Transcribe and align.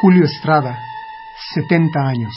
Julio 0.00 0.24
Estrada, 0.24 0.78
70 1.52 2.00
años. 2.00 2.32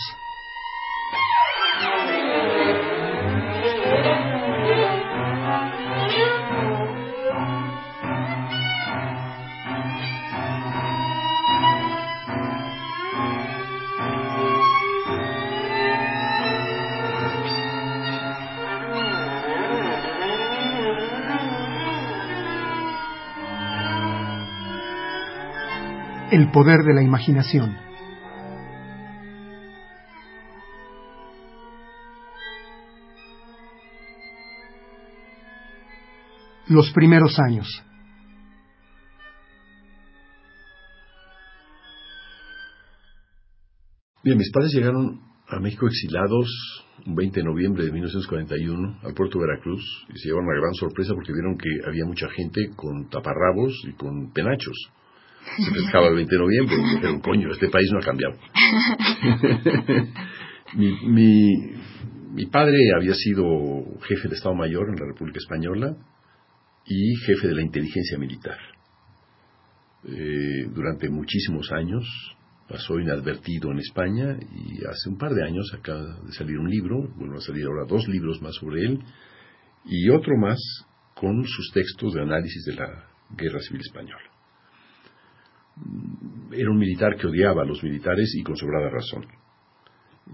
Poder 26.54 26.84
de 26.84 26.94
la 26.94 27.02
imaginación. 27.02 27.76
Los 36.68 36.92
primeros 36.94 37.38
años. 37.40 37.68
Bien, 44.24 44.38
mis 44.38 44.50
padres 44.54 44.72
llegaron 44.74 45.20
a 45.50 45.60
México 45.60 45.88
exilados 45.88 46.48
un 47.06 47.16
20 47.16 47.42
de 47.42 47.46
noviembre 47.46 47.84
de 47.84 47.92
1941 47.92 49.00
al 49.04 49.14
puerto 49.14 49.38
de 49.38 49.48
Veracruz 49.48 49.84
y 50.08 50.18
se 50.18 50.30
llevaron 50.30 50.48
una 50.48 50.62
gran 50.62 50.74
sorpresa 50.76 51.14
porque 51.14 51.34
vieron 51.34 51.58
que 51.58 51.70
había 51.86 52.06
mucha 52.06 52.30
gente 52.30 52.70
con 52.76 53.10
taparrabos 53.10 53.74
y 53.86 53.94
con 53.94 54.32
penachos. 54.32 54.78
Se 55.58 55.72
pescaba 55.72 56.08
el 56.08 56.16
20 56.16 56.36
de 56.36 56.42
noviembre 56.42 56.76
y 56.76 56.96
dijeron, 56.96 57.22
coño, 57.22 57.52
este 57.52 57.70
país 57.70 57.90
no 57.92 58.00
ha 58.00 58.02
cambiado. 58.02 58.36
mi, 60.76 60.92
mi, 61.08 61.74
mi 62.34 62.46
padre 62.48 62.78
había 62.96 63.14
sido 63.14 63.46
jefe 64.08 64.30
de 64.30 64.36
Estado 64.36 64.56
Mayor 64.56 64.90
en 64.90 64.96
la 64.96 65.06
República 65.06 65.40
Española 65.40 65.96
y 66.86 67.16
jefe 67.26 67.48
de 67.48 67.56
la 67.56 67.62
inteligencia 67.62 68.18
militar. 68.18 68.58
Eh, 70.06 70.68
durante 70.74 71.10
muchísimos 71.10 71.72
años 71.72 72.04
pasó 72.68 73.00
inadvertido 73.00 73.72
en 73.72 73.80
España 73.80 74.38
y 74.40 74.84
hace 74.86 75.10
un 75.10 75.18
par 75.18 75.34
de 75.34 75.44
años 75.44 75.72
acaba 75.78 76.20
de 76.26 76.34
salir 76.34 76.58
un 76.58 76.70
libro, 76.70 77.08
bueno, 77.16 77.38
a 77.38 77.42
salir 77.42 77.66
ahora 77.66 77.86
dos 77.88 78.08
libros 78.08 78.42
más 78.42 78.56
sobre 78.56 78.82
él 78.82 79.00
y 79.86 80.10
otro 80.10 80.38
más 80.38 80.60
con 81.14 81.44
sus 81.46 81.72
textos 81.74 82.14
de 82.14 82.22
análisis 82.22 82.66
de 82.66 82.74
la 82.74 83.08
Guerra 83.38 83.60
Civil 83.60 83.82
Española. 83.82 84.33
Era 86.52 86.70
un 86.70 86.78
militar 86.78 87.16
que 87.16 87.28
odiaba 87.28 87.64
a 87.64 87.66
los 87.66 87.84
militares 87.84 88.34
y 88.36 88.44
con 88.44 88.56
sobrada 88.56 88.90
razón. 88.90 89.26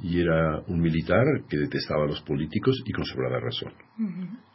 Y 0.03 0.19
era 0.19 0.59
un 0.67 0.79
militar 0.79 1.23
que 1.49 1.57
detestaba 1.57 2.03
a 2.03 2.07
los 2.07 2.21
políticos 2.21 2.81
y 2.85 2.91
con 2.91 3.05
sobrada 3.05 3.39
razón. 3.39 3.73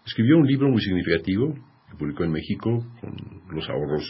Escribió 0.07 0.37
un 0.37 0.47
libro 0.47 0.69
muy 0.69 0.81
significativo 0.81 1.55
que 1.91 1.97
publicó 1.97 2.25
en 2.25 2.33
México 2.33 2.87
con 3.01 3.57
los 3.57 3.69
ahorros 3.69 4.05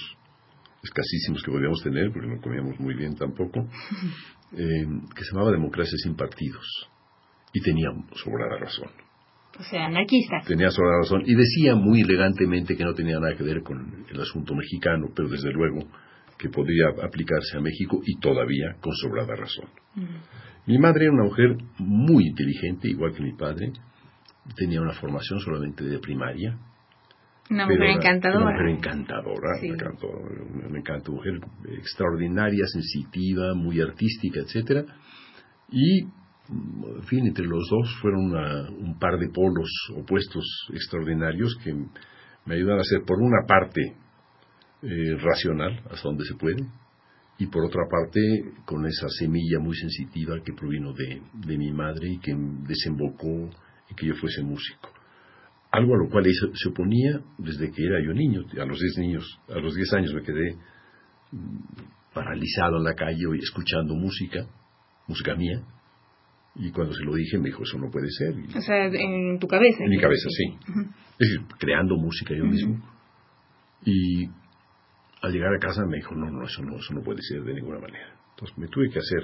escasísimos 0.83 1.43
que 1.43 1.51
podíamos 1.51 1.83
tener, 1.83 2.13
porque 2.13 2.29
no 2.29 2.41
comíamos 2.41 2.79
muy 2.79 2.95
bien 2.95 3.15
tampoco, 3.15 3.61
eh, 4.53 4.87
que 5.15 5.25
se 5.25 5.33
llamaba 5.33 5.53
Democracia 5.53 5.97
sin 6.03 6.15
partidos. 6.15 6.91
Y 7.53 7.63
tenía 7.63 7.89
sobrada 8.13 8.59
razón. 8.59 8.91
O 9.59 9.63
sea, 9.63 9.87
anarquista. 9.87 10.43
Tenía 10.47 10.71
sobrada 10.71 10.99
razón. 11.03 11.23
Y 11.25 11.35
decía 11.35 11.77
muy 11.77 12.01
elegantemente 12.01 12.77
que 12.77 12.85
no 12.85 12.93
tenía 12.95 13.19
nada 13.19 13.37
que 13.37 13.45
ver 13.45 13.63
con 13.63 14.05
el 14.11 14.21
asunto 14.21 14.55
mexicano, 14.55 15.07
pero 15.15 15.29
desde 15.29 15.53
luego 15.53 15.89
que 16.39 16.49
podría 16.49 16.89
aplicarse 17.03 17.57
a 17.57 17.61
México 17.61 18.01
y 18.05 18.19
todavía 18.19 18.77
con 18.81 18.93
sobrada 18.95 19.35
razón. 19.35 19.69
Mi 20.67 20.79
madre 20.79 21.05
era 21.05 21.13
una 21.13 21.25
mujer 21.25 21.57
muy 21.79 22.29
inteligente, 22.29 22.89
igual 22.89 23.15
que 23.15 23.23
mi 23.23 23.35
padre. 23.35 23.73
Tenía 24.57 24.81
una 24.81 24.93
formación 24.93 25.41
solamente 25.41 25.85
de 25.85 25.99
primaria, 25.99 26.59
una 27.51 27.67
mujer 27.67 27.89
encantadora. 27.89 28.43
Una 28.43 28.53
mujer 28.53 28.69
encantadora, 28.69 29.49
una, 29.61 30.79
encantadora, 30.79 31.13
mujer 31.13 31.41
extraordinaria, 31.79 32.65
sensitiva, 32.67 33.55
muy 33.55 33.81
artística, 33.81 34.41
etcétera. 34.41 34.85
Y, 35.71 36.05
en 36.05 37.03
fin, 37.05 37.27
entre 37.27 37.45
los 37.45 37.69
dos 37.71 37.99
fueron 38.01 38.35
un 38.79 38.99
par 38.99 39.19
de 39.19 39.29
polos 39.29 39.69
opuestos 39.95 40.45
extraordinarios 40.73 41.57
que 41.63 41.75
me 42.47 42.55
ayudaron 42.55 42.81
a 42.81 42.85
ser, 42.85 43.03
por 43.07 43.19
una 43.21 43.47
parte, 43.47 43.95
eh, 44.85 45.17
racional, 45.19 45.83
hasta 45.91 46.09
donde 46.09 46.25
se 46.25 46.35
puede, 46.35 46.65
y 47.39 47.47
por 47.47 47.65
otra 47.65 47.83
parte, 47.91 48.21
con 48.65 48.87
esa 48.87 49.09
semilla 49.09 49.59
muy 49.59 49.77
sensitiva 49.77 50.41
que 50.45 50.53
provino 50.53 50.93
de, 50.93 51.21
de 51.33 51.59
mi 51.59 51.73
madre 51.73 52.09
y 52.09 52.19
que 52.19 52.33
desembocó 52.69 53.51
en 53.89 53.97
que 53.97 54.07
yo 54.07 54.15
fuese 54.15 54.43
músico 54.43 54.95
algo 55.75 55.95
a 55.95 55.99
lo 55.99 56.09
cual 56.09 56.25
se 56.27 56.69
oponía 56.69 57.21
desde 57.37 57.71
que 57.73 57.85
era 57.85 58.01
yo 58.01 58.13
niño. 58.13 58.43
A 58.61 58.65
los 58.65 58.79
10 58.79 58.99
niños, 58.99 59.41
a 59.49 59.59
los 59.59 59.75
10 59.75 59.93
años 59.95 60.15
me 60.15 60.23
quedé 60.23 60.57
mm, 61.33 62.15
paralizado 62.15 62.77
en 62.77 62.85
la 62.85 62.95
calle 62.95 63.25
escuchando 63.43 63.95
música, 63.95 64.47
música 65.09 65.35
mía. 65.35 65.63
Y 66.55 66.71
cuando 66.71 66.95
se 66.95 67.03
lo 67.03 67.15
dije 67.15 67.39
me 67.39 67.47
dijo, 67.47 67.65
eso 67.65 67.79
no 67.79 67.91
puede 67.91 68.09
ser. 68.11 68.35
o 68.57 68.61
sea, 68.61 68.87
en 68.87 69.39
tu 69.41 69.49
cabeza. 69.49 69.83
En 69.83 69.91
mi 69.91 69.99
cabeza, 69.99 70.29
sí. 70.29 70.45
Es 71.19 71.29
decir, 71.29 71.41
creando 71.59 71.97
música 71.97 72.35
yo 72.37 72.45
mismo. 72.45 72.81
Y 73.85 74.29
al 75.25 75.33
llegar 75.33 75.55
a 75.55 75.59
casa 75.59 75.85
me 75.87 75.97
dijo, 75.97 76.15
no, 76.15 76.31
no, 76.31 76.45
eso 76.45 76.63
no, 76.63 76.77
eso 76.77 76.93
no 76.93 77.03
puede 77.03 77.23
ser 77.23 77.43
de 77.43 77.55
ninguna 77.55 77.81
manera. 77.81 78.15
Entonces 78.31 78.59
me 78.59 78.69
tuve 78.69 78.91
que 78.91 78.99
hacer, 78.99 79.23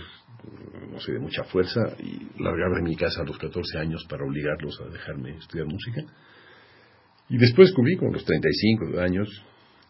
no 0.91 0.99
sé, 1.01 1.13
de 1.13 1.19
mucha 1.19 1.45
fuerza 1.45 1.81
y 1.99 2.43
largar 2.43 2.75
de 2.77 2.83
mi 2.83 2.97
casa 2.97 3.23
a 3.23 3.25
los 3.25 3.37
14 3.39 3.79
años 3.79 4.07
para 4.09 4.25
obligarlos 4.25 4.81
a 4.81 4.89
dejarme 4.89 5.37
estudiar 5.37 5.67
música. 5.67 6.03
Y 7.29 7.37
después 7.37 7.69
descubrí 7.69 7.97
con 7.97 8.13
los 8.13 8.25
35 8.25 9.01
años 9.01 9.29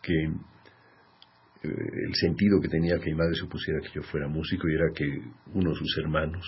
que 0.02 0.14
eh, 1.62 1.68
el 2.08 2.14
sentido 2.14 2.60
que 2.60 2.68
tenía 2.68 2.98
que 2.98 3.10
mi 3.10 3.16
madre 3.16 3.34
supusiera 3.34 3.80
que 3.80 3.90
yo 3.94 4.02
fuera 4.02 4.26
músico 4.26 4.68
y 4.68 4.74
era 4.74 4.86
que 4.94 5.04
uno 5.54 5.70
de 5.70 5.76
sus 5.76 5.98
hermanos 5.98 6.44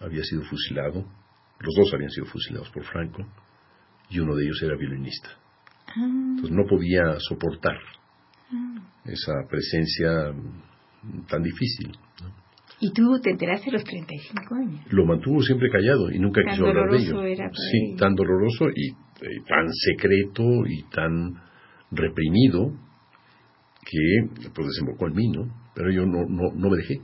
había 0.00 0.22
sido 0.24 0.42
fusilado, 0.42 1.06
los 1.60 1.74
dos 1.76 1.94
habían 1.94 2.10
sido 2.10 2.26
fusilados 2.26 2.68
por 2.70 2.84
Franco, 2.84 3.24
y 4.10 4.18
uno 4.18 4.34
de 4.34 4.44
ellos 4.44 4.60
era 4.62 4.76
violinista. 4.76 5.28
Ah. 5.88 6.04
Entonces 6.04 6.50
no 6.50 6.64
podía 6.66 7.18
soportar. 7.20 7.78
Esa 9.04 9.32
presencia 9.48 10.32
tan 11.28 11.42
difícil. 11.42 11.92
¿Y 12.80 12.92
tú 12.92 13.18
te 13.22 13.30
enteraste 13.30 13.70
a 13.70 13.74
los 13.74 13.84
35 13.84 14.54
años? 14.54 14.80
Lo 14.90 15.06
mantuvo 15.06 15.40
siempre 15.42 15.70
callado 15.70 16.10
y 16.10 16.18
nunca 16.18 16.42
quiso 16.48 16.66
hablar 16.66 16.90
de 16.90 16.98
ello. 16.98 17.22
Era 17.22 17.50
sí, 17.50 17.96
tan 17.96 18.14
doloroso 18.14 18.66
y 18.74 18.90
eh, 18.90 19.42
tan 19.48 19.68
secreto 19.72 20.66
y 20.66 20.82
tan 20.90 21.40
reprimido 21.90 22.72
que 23.84 24.48
pues 24.54 24.68
desembocó 24.68 25.06
en 25.06 25.14
mí, 25.14 25.28
¿no? 25.28 25.46
Pero 25.74 25.90
yo 25.92 26.04
no, 26.06 26.24
no, 26.28 26.52
no 26.54 26.70
me 26.70 26.76
dejé. 26.76 27.00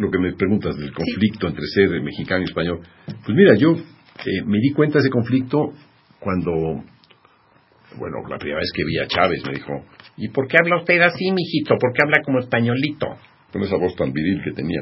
Lo 0.00 0.10
que 0.10 0.18
me 0.18 0.32
preguntas 0.32 0.76
del 0.76 0.92
conflicto 0.92 1.46
entre 1.46 1.64
ser 1.66 2.00
mexicano 2.00 2.40
y 2.40 2.44
español. 2.44 2.80
Pues 3.06 3.36
mira, 3.36 3.54
yo 3.54 3.72
eh, 3.72 4.42
me 4.46 4.58
di 4.58 4.72
cuenta 4.72 4.94
de 4.94 5.00
ese 5.00 5.10
conflicto 5.10 5.74
cuando, 6.18 6.50
bueno, 7.98 8.16
la 8.28 8.38
primera 8.38 8.60
vez 8.60 8.70
que 8.74 8.82
vi 8.84 8.98
a 8.98 9.06
Chávez 9.06 9.42
me 9.46 9.54
dijo, 9.54 9.84
¿y 10.16 10.28
por 10.28 10.48
qué 10.48 10.56
habla 10.58 10.78
usted 10.78 11.00
así, 11.02 11.30
mijito? 11.30 11.76
¿Por 11.78 11.92
qué 11.92 12.02
habla 12.02 12.22
como 12.24 12.38
españolito? 12.38 13.08
Con 13.52 13.62
esa 13.62 13.76
voz 13.76 13.94
tan 13.94 14.10
viril 14.10 14.40
que 14.42 14.52
tenía. 14.52 14.80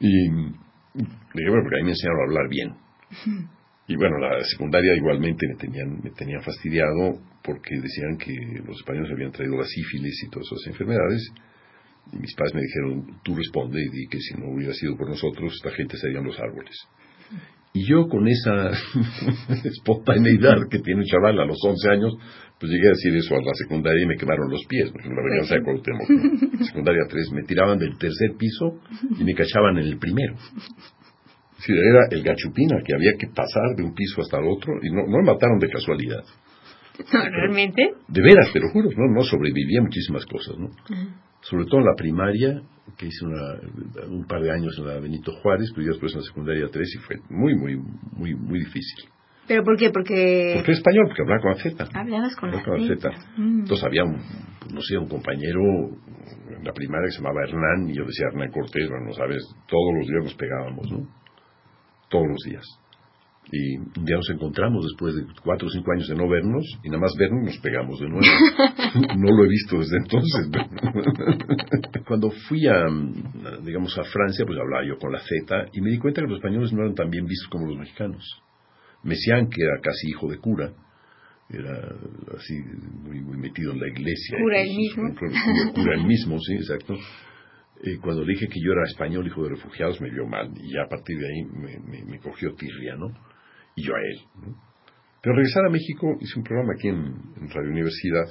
Y 0.00 0.28
le 0.28 1.40
dije, 1.40 1.48
bueno, 1.48 1.62
porque 1.64 1.76
a 1.76 1.82
mí 1.82 1.84
me 1.84 1.90
enseñaron 1.90 2.20
a 2.20 2.24
hablar 2.24 2.48
bien. 2.50 2.74
Y 3.88 3.96
bueno, 3.96 4.18
la 4.18 4.44
secundaria 4.44 4.94
igualmente 4.96 5.46
me 5.48 5.54
tenían, 5.54 6.00
me 6.02 6.10
tenían 6.10 6.42
fastidiado 6.42 7.20
porque 7.42 7.76
decían 7.80 8.18
que 8.18 8.34
los 8.66 8.76
españoles 8.76 9.12
habían 9.12 9.30
traído 9.30 9.56
la 9.56 9.64
sífilis 9.64 10.24
y 10.24 10.28
todas 10.28 10.46
esas 10.52 10.66
enfermedades. 10.72 11.22
Y 12.12 12.18
mis 12.18 12.34
padres 12.34 12.54
me 12.54 12.62
dijeron, 12.62 13.20
tú 13.22 13.34
responde 13.34 13.80
y 13.80 13.88
di 13.88 14.06
que 14.08 14.20
si 14.20 14.34
no 14.34 14.54
hubiera 14.54 14.72
sido 14.74 14.96
por 14.96 15.08
nosotros, 15.08 15.52
esta 15.54 15.70
gente 15.72 15.96
sería 15.96 16.18
en 16.18 16.26
los 16.26 16.38
árboles. 16.38 16.76
Y 17.72 17.86
yo 17.86 18.08
con 18.08 18.26
esa 18.26 18.70
espontaneidad 19.64 20.56
que 20.70 20.78
tiene 20.78 21.00
un 21.00 21.06
chaval 21.06 21.38
a 21.40 21.44
los 21.44 21.58
11 21.62 21.90
años, 21.90 22.16
pues 22.58 22.72
llegué 22.72 22.86
a 22.88 22.96
decir 22.96 23.14
eso 23.16 23.34
a 23.34 23.38
la 23.38 23.52
secundaria 23.52 24.02
y 24.02 24.06
me 24.06 24.16
quemaron 24.16 24.50
los 24.50 24.64
pies, 24.66 24.90
porque 24.90 25.08
la 25.08 25.22
venganza 25.22 25.56
de 25.56 25.62
Cuauhtémoc. 25.62 26.64
Secundaria 26.64 27.02
3, 27.06 27.32
me 27.32 27.42
tiraban 27.42 27.78
del 27.78 27.98
tercer 27.98 28.32
piso 28.38 28.80
y 29.18 29.24
me 29.24 29.34
cachaban 29.34 29.76
en 29.76 29.88
el 29.88 29.98
primero. 29.98 30.36
Sí, 31.58 31.72
era 31.72 32.06
el 32.10 32.22
gachupina 32.22 32.80
que 32.82 32.94
había 32.94 33.12
que 33.18 33.28
pasar 33.28 33.76
de 33.76 33.82
un 33.82 33.94
piso 33.94 34.22
hasta 34.22 34.38
el 34.38 34.46
otro 34.46 34.72
y 34.82 34.90
no, 34.90 35.02
no 35.06 35.18
me 35.18 35.32
mataron 35.32 35.58
de 35.58 35.68
casualidad. 35.68 36.24
¿Realmente? 37.12 37.92
De 38.08 38.22
veras, 38.22 38.52
te 38.54 38.60
lo 38.60 38.70
juro, 38.70 38.88
no, 38.96 39.12
no 39.12 39.22
sobreviví 39.22 39.76
a 39.76 39.82
muchísimas 39.82 40.24
cosas, 40.24 40.56
¿no? 40.56 40.70
Sobre 41.48 41.66
todo 41.66 41.80
en 41.80 41.86
la 41.86 41.94
primaria, 41.96 42.62
que 42.96 43.06
hice 43.06 43.24
una, 43.24 44.06
un 44.08 44.26
par 44.26 44.42
de 44.42 44.50
años 44.50 44.74
en 44.78 44.86
la 44.86 45.00
Benito 45.00 45.32
Juárez, 45.42 45.70
pues 45.74 45.86
después 45.86 46.12
en 46.12 46.20
la 46.20 46.26
secundaria 46.26 46.66
3 46.70 46.94
y 46.94 46.98
fue 46.98 47.16
muy, 47.30 47.54
muy, 47.54 47.76
muy, 47.76 48.34
muy 48.34 48.58
difícil. 48.60 49.10
¿Pero 49.46 49.62
por 49.62 49.76
qué? 49.76 49.90
Porque... 49.90 50.54
Porque 50.56 50.72
español, 50.72 51.06
porque 51.06 51.22
hablaba 51.22 51.40
con 51.40 51.50
la 51.52 51.56
Z. 51.58 51.88
Hablabas 51.94 52.36
con 52.36 52.50
la 52.50 52.62
Z. 52.62 53.10
Mm. 53.36 53.60
Entonces 53.60 53.84
había 53.84 54.04
un, 54.04 54.16
no 54.72 54.80
sé, 54.80 54.98
un 54.98 55.08
compañero 55.08 55.60
en 56.50 56.64
la 56.64 56.72
primaria 56.72 57.06
que 57.06 57.12
se 57.12 57.22
llamaba 57.22 57.44
Hernán, 57.44 57.88
y 57.88 57.94
yo 57.94 58.04
decía 58.04 58.26
Hernán 58.32 58.50
Cortés, 58.50 58.88
bueno, 58.88 59.12
sabes, 59.12 59.42
todos 59.68 59.94
los 59.98 60.08
días 60.08 60.24
nos 60.24 60.34
pegábamos, 60.34 60.90
¿no? 60.90 61.08
Todos 62.08 62.26
los 62.26 62.38
días. 62.44 62.64
Y 63.52 63.76
un 63.76 64.04
día 64.04 64.16
nos 64.16 64.28
encontramos 64.30 64.84
después 64.84 65.14
de 65.14 65.22
cuatro 65.42 65.68
o 65.68 65.70
cinco 65.70 65.92
años 65.92 66.08
de 66.08 66.16
no 66.16 66.28
vernos, 66.28 66.64
y 66.82 66.88
nada 66.88 67.00
más 67.00 67.14
vernos 67.16 67.44
nos 67.44 67.58
pegamos 67.58 68.00
de 68.00 68.08
nuevo. 68.08 68.26
no 69.16 69.36
lo 69.36 69.44
he 69.44 69.48
visto 69.48 69.78
desde 69.78 69.98
entonces. 69.98 70.50
Cuando 72.08 72.30
fui 72.48 72.66
a, 72.66 72.86
digamos, 73.62 73.96
a 73.98 74.04
Francia, 74.04 74.44
pues 74.44 74.58
hablaba 74.58 74.84
yo 74.84 74.98
con 74.98 75.12
la 75.12 75.20
Z, 75.20 75.68
y 75.72 75.80
me 75.80 75.90
di 75.90 75.98
cuenta 75.98 76.22
que 76.22 76.28
los 76.28 76.38
españoles 76.38 76.72
no 76.72 76.82
eran 76.82 76.94
tan 76.94 77.08
bien 77.08 77.24
vistos 77.24 77.48
como 77.48 77.66
los 77.66 77.78
mexicanos. 77.78 78.24
Messiaen, 79.04 79.48
que 79.48 79.62
era 79.62 79.80
casi 79.80 80.10
hijo 80.10 80.28
de 80.28 80.38
cura, 80.38 80.72
era 81.48 81.94
así 82.36 82.54
muy, 83.04 83.20
muy 83.20 83.38
metido 83.38 83.72
en 83.72 83.80
la 83.80 83.88
iglesia. 83.88 84.38
Cura 84.42 84.60
el 84.60 84.76
mismo. 84.76 85.14
Cura, 85.74 85.94
el 85.94 86.04
mismo, 86.04 86.40
sí, 86.40 86.54
exacto. 86.54 86.94
Eh, 87.84 87.98
cuando 88.00 88.24
le 88.24 88.32
dije 88.32 88.48
que 88.48 88.60
yo 88.60 88.72
era 88.72 88.84
español, 88.84 89.26
hijo 89.26 89.44
de 89.44 89.50
refugiados, 89.50 90.00
me 90.00 90.10
vio 90.10 90.26
mal 90.26 90.50
y 90.56 90.72
ya 90.72 90.82
a 90.84 90.88
partir 90.88 91.18
de 91.18 91.26
ahí 91.26 91.44
me, 92.06 92.18
cogió 92.20 92.54
tirria, 92.54 92.96
¿no? 92.96 93.08
Y 93.76 93.84
yo 93.84 93.94
a 93.94 94.00
él. 94.00 94.20
¿no? 94.42 94.66
Pero 95.26 95.34
regresar 95.34 95.66
a 95.66 95.70
México, 95.70 96.16
hice 96.20 96.38
un 96.38 96.44
programa 96.44 96.74
aquí 96.74 96.86
en, 96.86 97.50
Radio 97.50 97.70
Universidad 97.70 98.28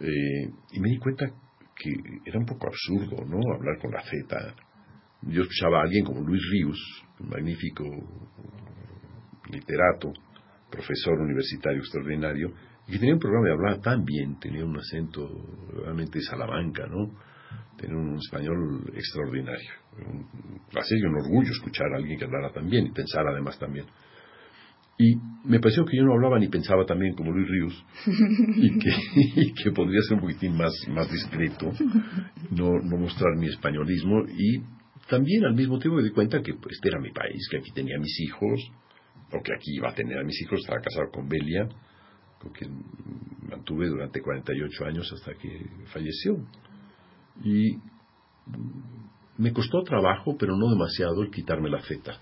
eh, 0.00 0.50
y 0.72 0.80
me 0.80 0.90
di 0.90 0.98
cuenta 0.98 1.26
que 1.74 1.90
era 2.26 2.38
un 2.38 2.44
poco 2.44 2.66
absurdo, 2.66 3.24
¿no? 3.24 3.38
Hablar 3.54 3.78
con 3.80 3.92
la 3.92 4.02
Z. 4.02 4.54
Yo 5.22 5.40
escuchaba 5.40 5.78
a 5.78 5.82
alguien 5.84 6.04
como 6.04 6.20
Luis 6.20 6.42
Ríos, 6.52 6.78
un 7.20 7.30
magnífico 7.30 7.84
literato, 9.50 10.12
profesor 10.70 11.18
universitario 11.20 11.78
extraordinario, 11.78 12.52
y 12.86 12.92
que 12.92 12.98
tenía 12.98 13.14
un 13.14 13.20
programa 13.20 13.46
de 13.46 13.52
hablar 13.54 13.80
tan 13.80 14.04
bien, 14.04 14.38
tenía 14.38 14.66
un 14.66 14.76
acento 14.76 15.26
realmente 15.72 16.20
salamanca, 16.20 16.86
¿no? 16.86 17.14
Tenía 17.78 17.96
un 17.96 18.18
español 18.18 18.92
extraordinario. 18.94 19.70
Un 20.06 20.60
placer 20.70 20.98
un 21.06 21.16
orgullo 21.16 21.50
escuchar 21.50 21.86
a 21.94 21.96
alguien 21.96 22.18
que 22.18 22.26
hablara 22.26 22.52
tan 22.52 22.68
bien 22.68 22.86
y 22.86 22.90
pensara 22.90 23.30
además 23.30 23.58
también. 23.58 23.86
Y 24.98 25.14
me 25.44 25.60
pareció 25.60 25.84
que 25.84 25.96
yo 25.96 26.02
no 26.02 26.14
hablaba 26.14 26.38
ni 26.38 26.48
pensaba 26.48 26.84
también 26.84 27.14
como 27.14 27.30
Luis 27.30 27.48
Ríos 27.48 27.84
y 28.56 28.78
que, 28.78 29.52
que 29.62 29.70
podría 29.70 30.00
ser 30.02 30.16
un 30.16 30.22
poquitín 30.22 30.56
más, 30.56 30.72
más 30.88 31.10
discreto, 31.10 31.70
no, 32.50 32.72
no 32.82 32.98
mostrar 32.98 33.36
mi 33.36 33.46
españolismo 33.46 34.24
y 34.28 34.60
también 35.08 35.44
al 35.44 35.54
mismo 35.54 35.78
tiempo 35.78 35.96
me 35.96 36.02
di 36.02 36.10
cuenta 36.10 36.42
que 36.42 36.54
pues, 36.54 36.74
este 36.74 36.88
era 36.88 37.00
mi 37.00 37.10
país, 37.10 37.48
que 37.50 37.58
aquí 37.58 37.70
tenía 37.72 37.98
mis 37.98 38.20
hijos, 38.20 38.70
porque 39.30 39.52
aquí 39.54 39.76
iba 39.76 39.88
a 39.88 39.94
tener 39.94 40.18
a 40.18 40.24
mis 40.24 40.40
hijos, 40.42 40.60
estaba 40.60 40.80
casado 40.80 41.10
con 41.12 41.28
Belia, 41.28 41.68
con 42.40 42.52
quien 42.52 42.82
mantuve 43.48 43.88
durante 43.88 44.20
48 44.20 44.84
años 44.84 45.12
hasta 45.12 45.32
que 45.34 45.66
falleció. 45.86 46.36
Y 47.42 47.78
me 49.38 49.52
costó 49.52 49.82
trabajo, 49.82 50.36
pero 50.38 50.56
no 50.56 50.68
demasiado, 50.70 51.22
el 51.22 51.30
quitarme 51.30 51.70
la 51.70 51.80
feta. 51.80 52.20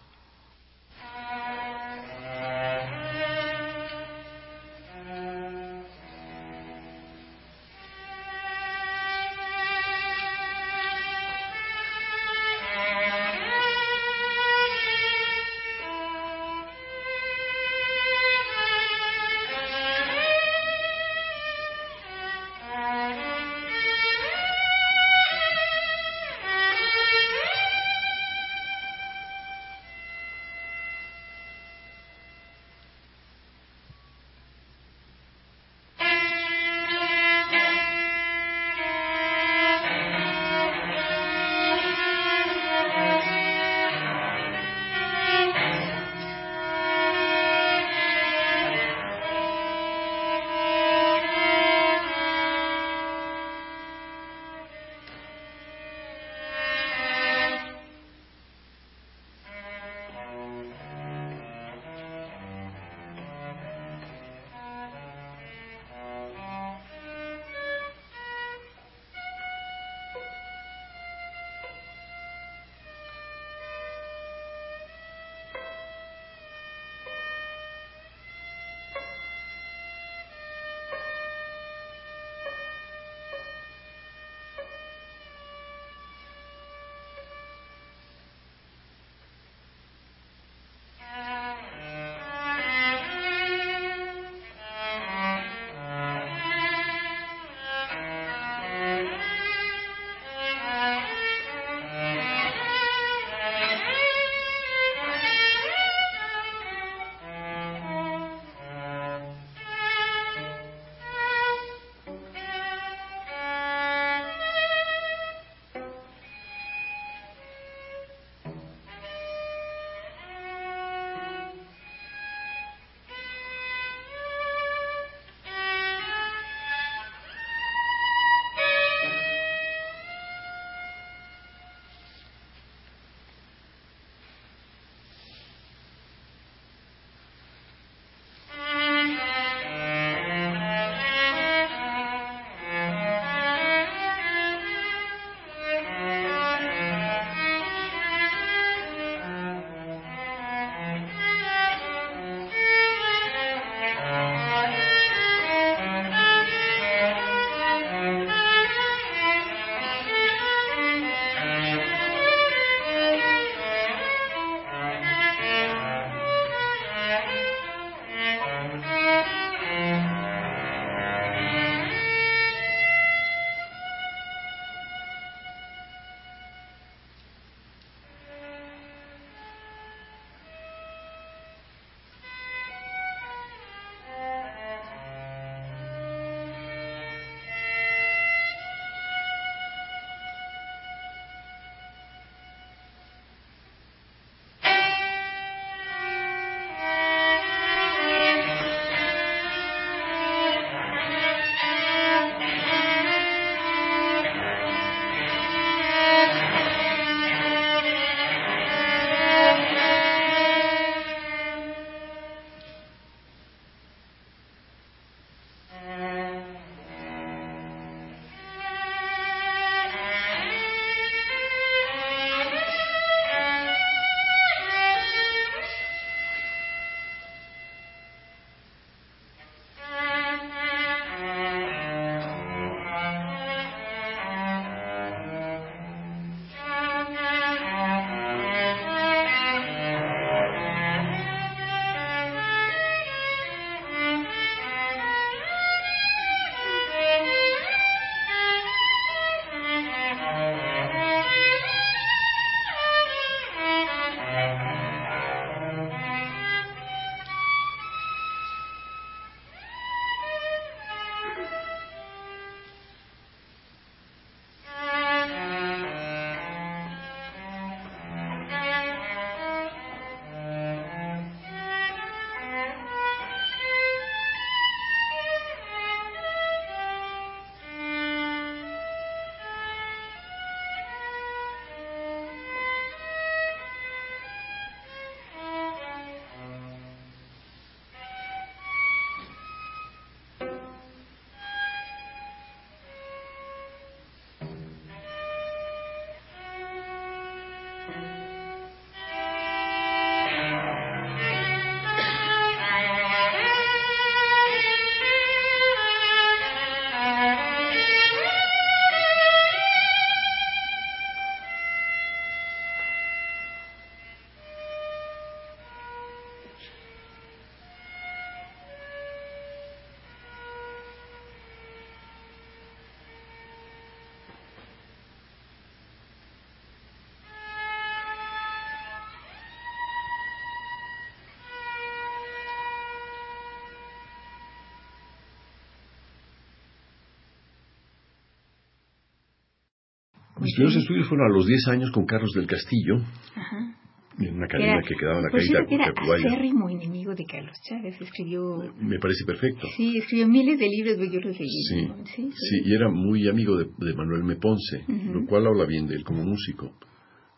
Mis 340.41 340.55
primeros 340.55 340.77
estudios 340.77 341.09
fueron 341.09 341.31
a 341.31 341.35
los 341.35 341.47
10 341.47 341.69
años 341.69 341.91
con 341.93 342.05
Carlos 342.05 342.33
del 342.35 342.47
Castillo. 342.47 342.97
Ajá. 343.35 343.75
En 344.19 344.35
una 344.37 344.47
academia 344.47 344.81
que 344.81 344.95
quedaba 344.95 345.19
en 345.19 345.25
la 345.25 345.31
calle 345.31 345.45
cierto, 345.45 345.69
que 345.69 345.75
era 345.75 345.93
acérrimo 345.93 346.71
enemigo 346.71 347.15
de 347.15 347.25
Carlos 347.27 347.57
Chávez. 347.69 348.01
Escribió... 348.01 348.63
Me 348.81 348.99
parece 348.99 349.27
perfecto. 349.27 349.67
Sí, 349.77 349.99
escribió 349.99 350.27
miles 350.27 350.59
de 350.59 350.69
libros, 350.69 350.95
pero 350.99 351.13
yo 351.13 351.21
los 351.21 351.39
leí. 351.39 351.63
Sí, 351.69 351.87
¿no? 351.87 351.97
sí, 352.07 352.31
sí, 352.35 352.63
y 352.65 352.75
era 352.75 352.89
muy 352.89 353.29
amigo 353.29 353.59
de, 353.59 353.67
de 353.77 353.95
Manuel 353.95 354.25
Meponce, 354.25 354.85
Ujú. 354.89 355.21
lo 355.21 355.27
cual 355.27 355.47
habla 355.47 355.67
bien 355.67 355.87
de 355.87 355.97
él 355.97 356.05
como 356.05 356.25
músico, 356.25 356.73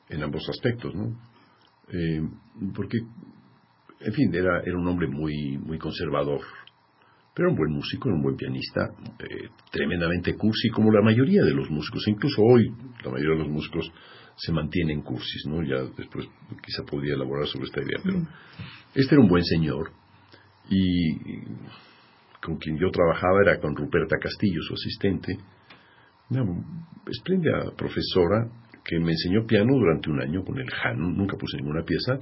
en 0.09 0.23
ambos 0.23 0.49
aspectos, 0.49 0.95
¿no? 0.95 1.19
Eh, 1.93 2.23
porque, 2.77 2.99
en 4.01 4.13
fin, 4.13 4.33
era, 4.33 4.61
era 4.65 4.79
un 4.79 4.87
hombre 4.87 5.09
muy, 5.09 5.59
muy 5.59 5.79
conservador, 5.79 6.43
pero 7.39 7.51
era 7.51 7.53
un 7.53 7.57
buen 7.57 7.73
músico, 7.73 8.09
era 8.09 8.17
un 8.17 8.23
buen 8.23 8.35
pianista, 8.35 8.91
eh, 9.21 9.51
tremendamente 9.71 10.35
cursi, 10.35 10.71
como 10.71 10.91
la 10.91 11.01
mayoría 11.01 11.45
de 11.45 11.55
los 11.55 11.71
músicos, 11.71 12.03
incluso 12.09 12.43
hoy 12.43 12.69
la 13.05 13.13
mayoría 13.13 13.37
de 13.37 13.45
los 13.45 13.49
músicos 13.49 13.93
se 14.35 14.51
mantienen 14.51 15.03
cursis, 15.03 15.47
¿no? 15.47 15.63
Ya 15.63 15.85
después 15.97 16.27
quizá 16.61 16.83
podría 16.83 17.15
elaborar 17.15 17.47
sobre 17.47 17.67
esta 17.67 17.81
idea, 17.81 18.01
pero 18.03 18.27
este 18.93 19.15
era 19.15 19.23
un 19.23 19.29
buen 19.29 19.45
señor 19.45 19.93
y 20.69 21.15
con 22.43 22.57
quien 22.57 22.77
yo 22.77 22.91
trabajaba 22.91 23.43
era 23.43 23.61
con 23.61 23.77
Ruperta 23.77 24.17
Castillo, 24.21 24.61
su 24.63 24.75
asistente, 24.75 25.39
una 26.31 26.43
espléndida 27.07 27.71
profesora 27.77 28.51
que 28.85 28.99
me 28.99 29.13
enseñó 29.13 29.47
piano 29.47 29.79
durante 29.79 30.11
un 30.11 30.21
año 30.21 30.43
con 30.43 30.59
el 30.59 30.67
Hanon, 30.83 31.17
nunca 31.17 31.37
puse 31.37 31.57
ninguna 31.59 31.85
pieza, 31.85 32.19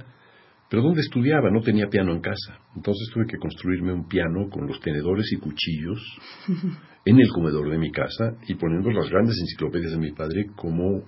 pero 0.69 0.81
donde 0.81 1.01
estudiaba 1.01 1.49
no 1.49 1.61
tenía 1.61 1.87
piano 1.87 2.11
en 2.11 2.21
casa, 2.21 2.59
entonces 2.75 3.09
tuve 3.13 3.25
que 3.25 3.37
construirme 3.37 3.93
un 3.93 4.07
piano 4.07 4.49
con 4.49 4.67
los 4.67 4.79
tenedores 4.81 5.31
y 5.31 5.37
cuchillos 5.37 5.99
en 7.05 7.19
el 7.19 7.29
comedor 7.29 7.69
de 7.69 7.77
mi 7.77 7.91
casa 7.91 8.35
y 8.47 8.55
poniendo 8.55 8.91
las 8.91 9.09
grandes 9.09 9.35
enciclopedias 9.39 9.91
de 9.93 9.97
mi 9.97 10.11
padre 10.11 10.47
como, 10.55 11.03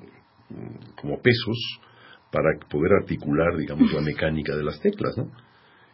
como 0.95 1.21
pesos 1.21 1.57
para 2.31 2.49
poder 2.69 2.93
articular, 3.01 3.57
digamos, 3.57 3.91
la 3.91 4.01
mecánica 4.05 4.55
de 4.55 4.63
las 4.63 4.79
teclas, 4.79 5.17
¿no? 5.17 5.29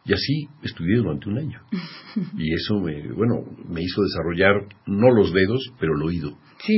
Y 0.08 0.14
así 0.14 0.48
estudié 0.62 0.98
durante 0.98 1.30
un 1.30 1.40
año. 1.40 1.62
Y 2.38 2.54
eso 2.54 2.80
me, 2.80 3.12
bueno, 3.12 3.44
me 3.68 3.82
hizo 3.82 4.02
desarrollar 4.04 4.68
no 4.86 5.12
los 5.12 5.34
dedos, 5.34 5.62
pero 5.80 5.96
el 5.96 6.04
oído. 6.04 6.30
Sí. 6.60 6.78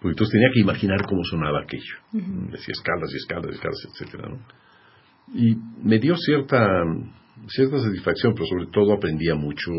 Porque 0.00 0.12
entonces 0.12 0.32
tenía 0.32 0.48
que 0.52 0.60
imaginar 0.60 0.98
cómo 1.08 1.24
sonaba 1.24 1.62
aquello. 1.62 1.94
Decía 2.12 2.72
escalas 2.72 3.10
y 3.12 3.16
escalas 3.16 3.46
y 3.50 3.54
escalas, 3.54 3.86
etcétera, 3.90 4.28
¿no? 4.28 4.38
Y 5.32 5.56
me 5.82 5.98
dio 5.98 6.16
cierta, 6.16 6.58
cierta 7.48 7.78
satisfacción, 7.78 8.34
pero 8.34 8.46
sobre 8.46 8.66
todo 8.66 8.92
aprendía 8.92 9.34
mucho, 9.34 9.70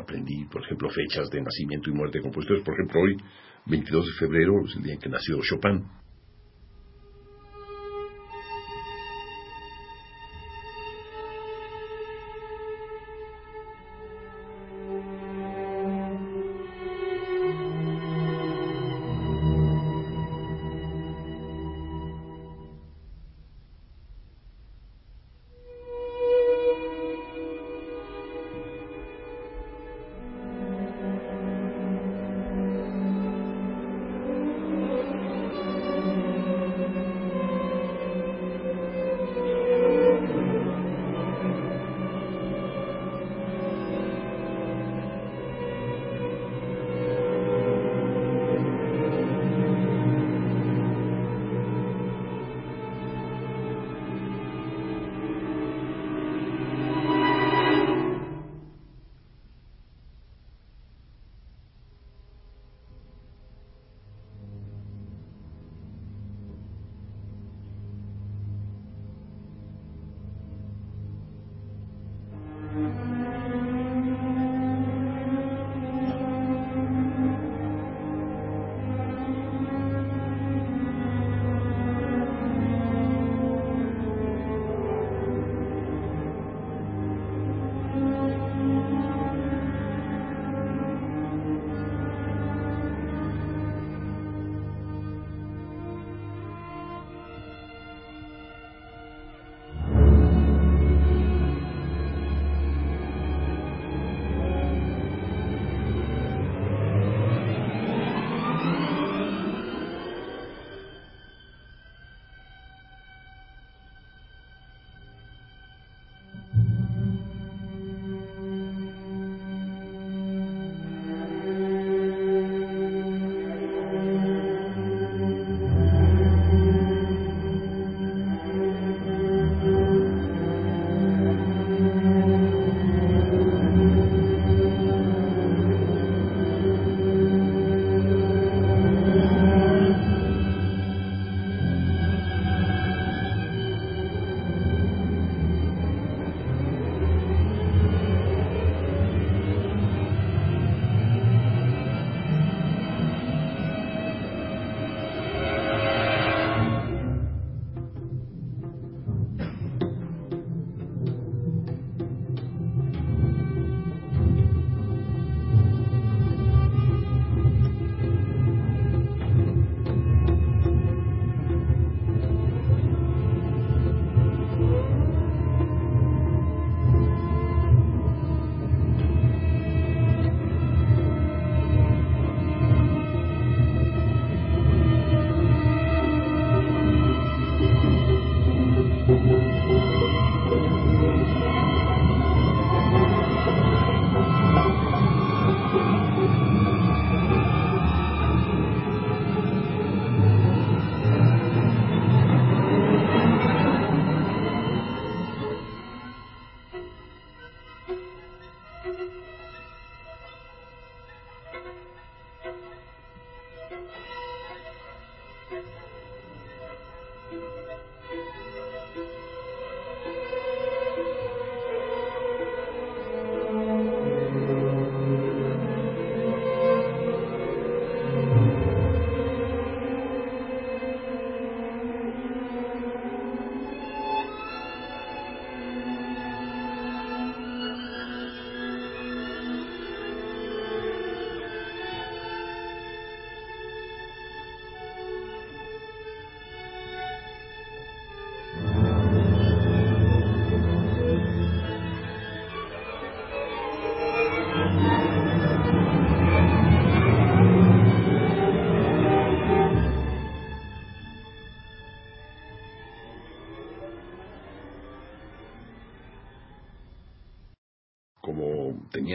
aprendí, 0.00 0.44
por 0.50 0.64
ejemplo, 0.64 0.88
fechas 0.90 1.28
de 1.30 1.42
nacimiento 1.42 1.90
y 1.90 1.94
muerte 1.94 2.18
de 2.18 2.22
compositores. 2.22 2.62
Por 2.62 2.74
ejemplo, 2.74 3.00
hoy, 3.00 3.16
22 3.66 4.06
de 4.06 4.12
febrero, 4.12 4.52
es 4.66 4.76
el 4.76 4.82
día 4.82 4.94
en 4.94 5.00
que 5.00 5.08
nació 5.08 5.38
Chopin. 5.42 5.84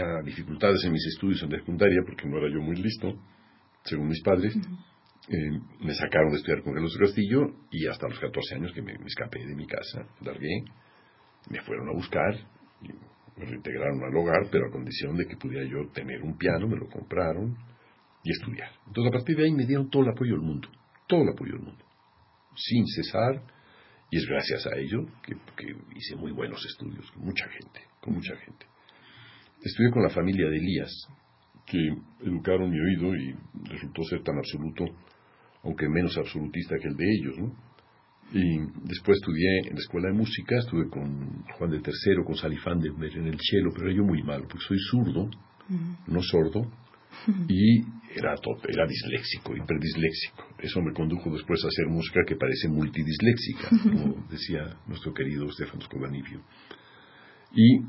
Tenía 0.02 0.22
dificultades 0.24 0.84
en 0.86 0.92
mis 0.92 1.06
estudios 1.08 1.44
en 1.44 1.52
la 1.52 1.60
secundaria 1.60 2.02
porque 2.06 2.28
no 2.28 2.38
era 2.38 2.50
yo 2.50 2.62
muy 2.62 2.76
listo, 2.76 3.14
según 3.84 4.08
mis 4.08 4.22
padres. 4.22 4.56
Eh, 4.56 5.60
me 5.80 5.94
sacaron 5.94 6.32
de 6.32 6.38
estudiar 6.38 6.64
con 6.64 6.74
Carlos 6.74 6.98
Castillo 6.98 7.42
y 7.70 7.88
hasta 7.88 8.08
los 8.08 8.20
14 8.20 8.56
años 8.56 8.72
que 8.74 8.82
me, 8.82 8.94
escapé 9.06 9.40
de 9.46 9.56
mi 9.56 9.68
casa, 9.68 10.08
largué, 10.22 10.66
me 11.50 11.62
fueron 11.62 11.90
a 11.90 11.94
buscar, 11.94 12.36
y 12.82 12.90
me 13.40 13.46
reintegraron 13.46 14.04
al 14.04 14.16
hogar, 14.16 14.50
pero 14.52 14.68
a 14.68 14.72
condición 14.72 15.16
de 15.16 15.28
que 15.28 15.38
pudiera 15.38 15.64
yo 15.66 15.88
tener 15.94 16.22
un 16.24 16.38
piano, 16.38 16.68
me 16.68 16.76
lo 16.76 16.88
compraron 16.88 17.56
y 18.24 18.32
estudiar. 18.32 18.72
Entonces 18.88 19.14
a 19.14 19.18
partir 19.18 19.38
de 19.38 19.46
ahí 19.46 19.52
me 19.52 19.66
dieron 19.66 19.90
todo 19.90 20.04
el 20.04 20.10
apoyo 20.10 20.34
del 20.34 20.42
mundo, 20.42 20.70
todo 21.08 21.22
el 21.22 21.30
apoyo 21.30 21.54
del 21.54 21.62
mundo, 21.62 21.86
sin 22.56 22.86
cesar, 22.88 23.44
y 24.10 24.18
es 24.18 24.26
gracias 24.26 24.66
a 24.68 24.76
ello 24.76 25.06
que, 25.24 25.36
que 25.56 25.76
hice 25.96 26.16
muy 26.16 26.32
buenos 26.32 26.66
estudios, 26.66 27.10
con 27.12 27.24
mucha 27.24 27.48
gente, 27.48 27.82
con 28.02 28.16
mucha 28.16 28.36
gente. 28.38 28.66
Estudié 29.63 29.91
con 29.91 30.04
la 30.04 30.10
familia 30.10 30.50
de 30.50 30.58
Elías, 30.58 30.91
que 31.65 31.78
educaron 32.26 32.69
mi 32.69 32.80
oído 32.80 33.15
y 33.15 33.36
resultó 33.69 34.04
ser 34.04 34.24
tan 34.24 34.38
absoluto 34.38 34.86
aunque 35.63 35.88
menos 35.88 36.17
absolutista 36.17 36.76
que 36.82 36.88
el 36.88 36.95
de 36.95 37.06
ellos, 37.06 37.38
¿no? 37.38 37.54
Y 38.34 38.60
después 38.88 39.17
estudié 39.17 39.60
en 39.67 39.76
la 39.76 39.80
escuela 39.80 40.08
de 40.08 40.13
música, 40.13 40.58
estuve 40.58 40.89
con 40.89 41.43
Juan 41.58 41.69
de 41.69 41.82
Tercero, 41.82 42.24
con 42.24 42.36
Salifán 42.36 42.80
de 42.80 42.88
en 42.88 43.28
el 43.28 43.38
cielo, 43.39 43.71
pero 43.76 43.91
yo 43.91 44.04
muy 44.04 44.24
mal, 44.24 44.43
porque 44.43 44.65
soy 44.65 44.78
zurdo, 44.89 45.30
no 46.08 46.21
sordo, 46.21 46.62
y 47.50 47.82
era, 48.15 48.36
era 48.69 48.88
disléxico, 48.88 49.56
hiperdisléxico. 49.56 50.47
Eso 50.60 50.82
me 50.82 50.93
condujo 50.93 51.30
después 51.30 51.62
a 51.63 51.67
hacer 51.67 51.88
música 51.88 52.21
que 52.26 52.38
parece 52.38 52.69
multidisléxica, 52.69 53.69
como 53.84 54.26
decía 54.30 54.78
nuestro 54.88 55.13
querido 55.13 55.52
Stefano 55.52 55.82
Scodanivio. 55.82 56.41
Y 57.54 57.82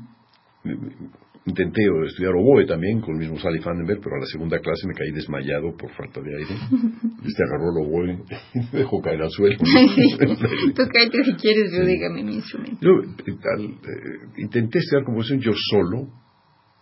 Intenté 1.45 1.81
estudiar 2.07 2.35
oboe 2.35 2.65
también 2.65 3.01
con 3.01 3.15
el 3.15 3.19
mismo 3.19 3.37
Sally 3.37 3.59
Vandenberg, 3.59 3.99
pero 4.01 4.15
a 4.15 4.19
la 4.19 4.25
segunda 4.27 4.59
clase 4.59 4.87
me 4.87 4.93
caí 4.93 5.11
desmayado 5.11 5.75
por 5.75 5.91
falta 5.91 6.21
de 6.21 6.37
aire. 6.37 6.55
Este 7.25 7.43
agarró 7.43 7.71
el 7.71 7.85
oboe 7.85 8.13
y 8.53 8.59
me 8.71 8.79
dejó 8.79 9.01
caer 9.01 9.21
al 9.21 9.29
suelo. 9.29 9.57
Tú 9.59 10.83
cállate 10.87 11.23
si 11.25 11.33
quieres, 11.33 11.73
yo 11.73 11.85
dígame 11.85 12.23
mi 12.23 12.35
instrumento. 12.35 12.77
Yo 12.79 12.91
eh, 12.93 13.81
intenté 14.37 14.79
estudiar 14.79 15.03
composición 15.03 15.41
yo 15.41 15.51
solo 15.69 16.07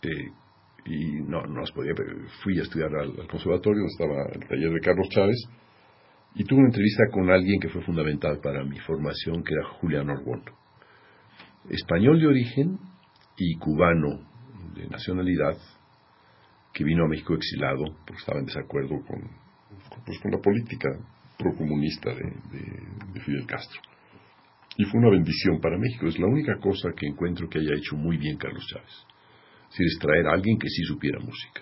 eh, 0.03 0.29
y 0.85 1.21
no, 1.23 1.41
no 1.41 1.61
las 1.61 1.71
podía. 1.71 1.93
Fui 2.43 2.59
a 2.59 2.61
estudiar 2.61 2.93
al, 2.95 3.27
conservatorio, 3.27 3.85
estaba 3.85 4.29
el 4.31 4.47
taller 4.47 4.71
de 4.73 4.79
Carlos 4.79 5.07
Chávez 5.09 5.43
y 6.35 6.43
tuve 6.43 6.59
una 6.59 6.69
entrevista 6.69 7.05
con 7.11 7.31
alguien 7.31 7.59
que 7.59 7.69
fue 7.69 7.81
fundamental 7.81 8.39
para 8.43 8.63
mi 8.63 8.77
formación, 8.79 9.43
que 9.43 9.55
era 9.55 9.65
Julián 9.79 10.07
Orbón. 10.07 10.43
Español 11.69 12.19
de 12.19 12.27
origen 12.27 12.79
y 13.43 13.55
cubano 13.55 14.19
de 14.75 14.87
nacionalidad 14.87 15.57
que 16.71 16.83
vino 16.83 17.05
a 17.05 17.07
México 17.07 17.33
exilado 17.33 17.85
porque 18.05 18.19
estaba 18.19 18.39
en 18.39 18.45
desacuerdo 18.45 19.01
con, 19.07 19.19
pues, 20.05 20.19
con 20.19 20.31
la 20.31 20.37
política 20.37 20.89
procomunista 21.39 22.11
de, 22.11 22.21
de, 22.23 23.21
Fidel 23.21 23.47
Castro. 23.47 23.81
Y 24.77 24.85
fue 24.85 24.99
una 24.99 25.09
bendición 25.09 25.59
para 25.59 25.77
México. 25.77 26.05
Es 26.07 26.19
la 26.19 26.27
única 26.27 26.57
cosa 26.59 26.89
que 26.95 27.07
encuentro 27.07 27.49
que 27.49 27.59
haya 27.59 27.75
hecho 27.75 27.95
muy 27.95 28.17
bien 28.17 28.37
Carlos 28.37 28.65
Chávez. 28.67 28.93
Es 29.63 29.69
decir, 29.71 29.87
es 29.87 29.99
traer 29.99 30.27
a 30.27 30.33
alguien 30.33 30.59
que 30.59 30.69
sí 30.69 30.83
supiera 30.83 31.19
música. 31.19 31.61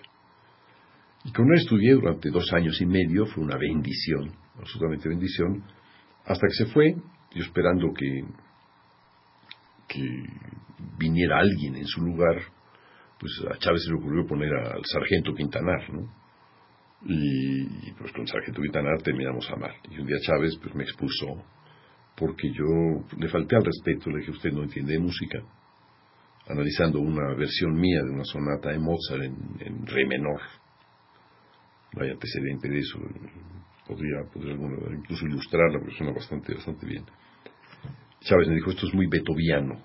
Y 1.24 1.32
con 1.32 1.46
él 1.48 1.60
estudié 1.60 1.94
durante 1.94 2.30
dos 2.30 2.52
años 2.54 2.80
y 2.82 2.86
medio, 2.86 3.26
fue 3.26 3.44
una 3.44 3.58
bendición, 3.58 4.32
absolutamente 4.58 5.10
bendición, 5.10 5.64
hasta 6.26 6.46
que 6.46 6.66
se 6.66 6.66
fue, 6.74 6.96
yo 7.34 7.44
esperando 7.44 7.94
que, 7.94 8.24
que 9.90 10.00
viniera 10.98 11.40
alguien 11.40 11.76
en 11.76 11.86
su 11.86 12.02
lugar 12.02 12.42
pues 13.20 13.34
a 13.52 13.58
Chávez 13.58 13.84
se 13.84 13.92
le 13.92 13.98
ocurrió 13.98 14.26
poner 14.26 14.54
al 14.54 14.82
sargento 14.86 15.34
Quintanar, 15.36 15.92
¿no? 15.92 16.10
Y, 17.06 17.92
pues 17.94 18.12
con 18.12 18.22
el 18.22 18.28
sargento 18.28 18.62
Quintanar 18.62 19.02
terminamos 19.02 19.50
a 19.52 19.58
mal. 19.58 19.76
Y 19.92 20.00
un 20.00 20.08
día 20.08 20.18
Chávez 20.22 20.58
pues 20.62 20.74
me 20.74 20.84
expulsó 20.84 21.44
porque 22.16 22.50
yo 22.52 23.06
le 23.18 23.28
falté 23.30 23.56
al 23.56 23.64
respeto, 23.64 24.10
le 24.10 24.20
dije, 24.20 24.32
usted 24.32 24.52
no 24.52 24.64
entiende 24.64 24.94
de 24.94 25.00
música. 25.00 25.40
Analizando 26.48 27.00
una 27.00 27.36
versión 27.36 27.74
mía 27.74 28.02
de 28.04 28.12
una 28.12 28.24
sonata 28.24 28.72
de 28.72 28.80
Mozart 28.80 29.22
en, 29.24 29.86
re 29.86 30.06
menor. 30.08 30.42
No 31.94 32.04
hay 32.04 32.12
antecedente 32.12 32.70
de 32.70 32.80
eso. 32.80 33.00
Podría, 33.88 34.24
podría 34.34 34.54
incluso 34.54 35.26
ilustrarla, 35.26 35.80
porque 35.80 35.96
suena 35.96 36.14
bastante, 36.14 36.54
bastante 36.54 36.86
bien. 36.86 37.06
Chávez 38.22 38.48
me 38.48 38.56
dijo, 38.56 38.72
esto 38.72 38.88
es 38.88 38.94
muy 38.94 39.08
beethoviano. 39.08 39.76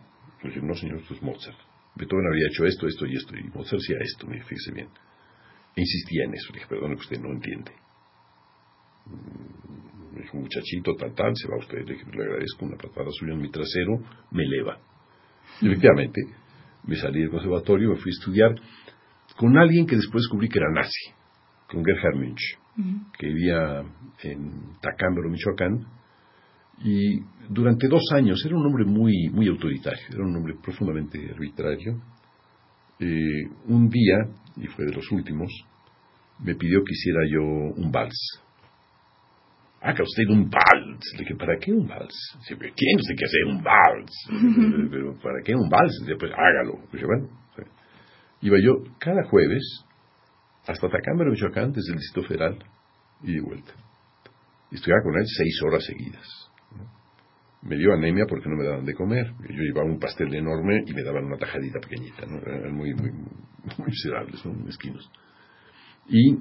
Yo 0.43 0.49
dije, 0.49 0.61
no 0.63 0.75
señor, 0.75 0.99
esto 1.01 1.15
es 1.15 1.23
Mozart. 1.23 1.59
Beethoven 1.97 2.27
había 2.27 2.49
hecho 2.49 2.65
esto, 2.67 2.87
esto 2.87 3.07
y 3.07 3.17
esto, 3.17 3.37
y 3.37 3.45
Mozart 3.45 3.81
hacía 3.81 3.97
esto, 4.01 4.27
me 4.27 4.43
fíjese 4.43 4.73
bien. 4.73 4.89
E 5.77 5.81
insistía 5.81 6.25
en 6.25 6.35
eso, 6.35 6.53
le 6.53 6.59
dije, 6.59 6.69
perdone 6.69 6.95
que 6.97 7.01
usted 7.03 7.21
no 7.21 7.31
entiende. 7.31 7.73
Me 10.13 10.23
dijo, 10.23 10.37
muchachito, 10.37 10.95
tal, 10.97 11.15
tal, 11.15 11.33
se 11.35 11.49
va 11.49 11.59
usted, 11.59 11.87
le 11.87 11.95
dije, 11.95 12.05
le 12.13 12.23
agradezco 12.23 12.65
una 12.65 12.77
patada 12.77 13.11
suya 13.13 13.35
en 13.35 13.41
mi 13.41 13.51
trasero, 13.51 13.99
me 14.31 14.45
eleva. 14.45 14.79
Y 15.61 15.67
efectivamente, 15.67 16.21
me 16.85 16.97
salí 16.97 17.21
del 17.21 17.31
conservatorio, 17.31 17.91
me 17.91 17.97
fui 17.97 18.11
a 18.11 18.19
estudiar 18.19 18.55
con 19.37 19.57
alguien 19.57 19.87
que 19.87 19.97
después 19.97 20.23
descubrí 20.23 20.49
que 20.49 20.59
era 20.59 20.71
nazi, 20.71 21.13
con 21.69 21.85
Gerhard 21.85 22.17
Münch, 22.17 22.59
que 23.19 23.27
vivía 23.27 23.85
en 24.23 24.79
Tacámbaro, 24.81 25.31
Michoacán, 25.31 25.87
y 26.83 27.21
durante 27.49 27.89
dos 27.89 28.03
años 28.15 28.43
era 28.45 28.57
un 28.57 28.67
hombre 28.67 28.85
muy, 28.85 29.29
muy 29.31 29.49
autoritario, 29.49 30.05
era 30.11 30.25
un 30.25 30.37
hombre 30.37 30.55
profundamente 30.63 31.19
arbitrario. 31.31 32.01
Eh, 32.99 33.49
un 33.67 33.89
día, 33.89 34.17
y 34.57 34.67
fue 34.69 34.87
de 34.87 34.93
los 34.93 35.11
últimos, 35.13 35.51
me 36.41 36.55
pidió 36.55 36.83
que 36.85 36.93
hiciera 36.93 37.21
yo 37.31 37.43
un 37.77 37.91
vals. 37.91 38.41
Haga 39.81 40.03
usted 40.03 40.25
un 40.31 40.49
vals. 40.49 41.13
Le 41.15 41.21
dije, 41.21 41.37
¿para 41.37 41.59
qué 41.59 41.73
un 41.73 41.87
vals? 41.87 42.15
¿Quién 42.47 42.99
usted 42.99 43.15
que 43.17 43.25
hacer 43.25 43.45
un 43.47 43.63
vals? 43.63 44.89
Pero, 44.91 45.15
¿para 45.21 45.43
qué 45.45 45.55
un 45.55 45.69
vals? 45.69 46.03
Pues 46.19 46.33
hágalo. 46.33 46.81
Dije, 46.91 47.05
bueno, 47.05 47.29
iba 48.41 48.57
yo 48.63 48.83
cada 48.99 49.25
jueves 49.25 49.85
hasta 50.67 50.89
Tacámbaro, 50.89 51.31
Michoacán, 51.31 51.73
desde 51.73 51.93
el 51.93 51.99
Distrito 51.99 52.27
Federal, 52.27 52.59
y 53.23 53.35
de 53.35 53.41
vuelta. 53.43 53.73
Y 54.71 54.77
estudiaba 54.77 55.03
con 55.03 55.19
él 55.19 55.25
seis 55.27 55.61
horas 55.63 55.85
seguidas 55.85 56.44
me 57.65 57.77
dio 57.77 57.95
anemia 57.95 58.27
porque 58.29 58.49
no 58.49 58.57
me 58.57 58.65
daban 58.65 58.85
de 58.85 58.95
comer. 58.95 59.33
Yo 59.41 59.63
llevaba 59.63 59.87
un 59.87 59.99
pastel 59.99 60.33
enorme 60.35 60.85
y 60.87 60.93
me 60.93 61.03
daban 61.03 61.25
una 61.25 61.39
tajadita 61.39 61.81
pequeñita, 61.81 62.27
¿no? 62.27 62.39
Eran 62.39 62.75
muy, 62.75 62.95
muy, 62.95 63.11
muy 63.11 63.87
miserables, 63.87 64.45
muy 64.45 64.65
mezquinos. 64.65 65.11
Y 66.09 66.37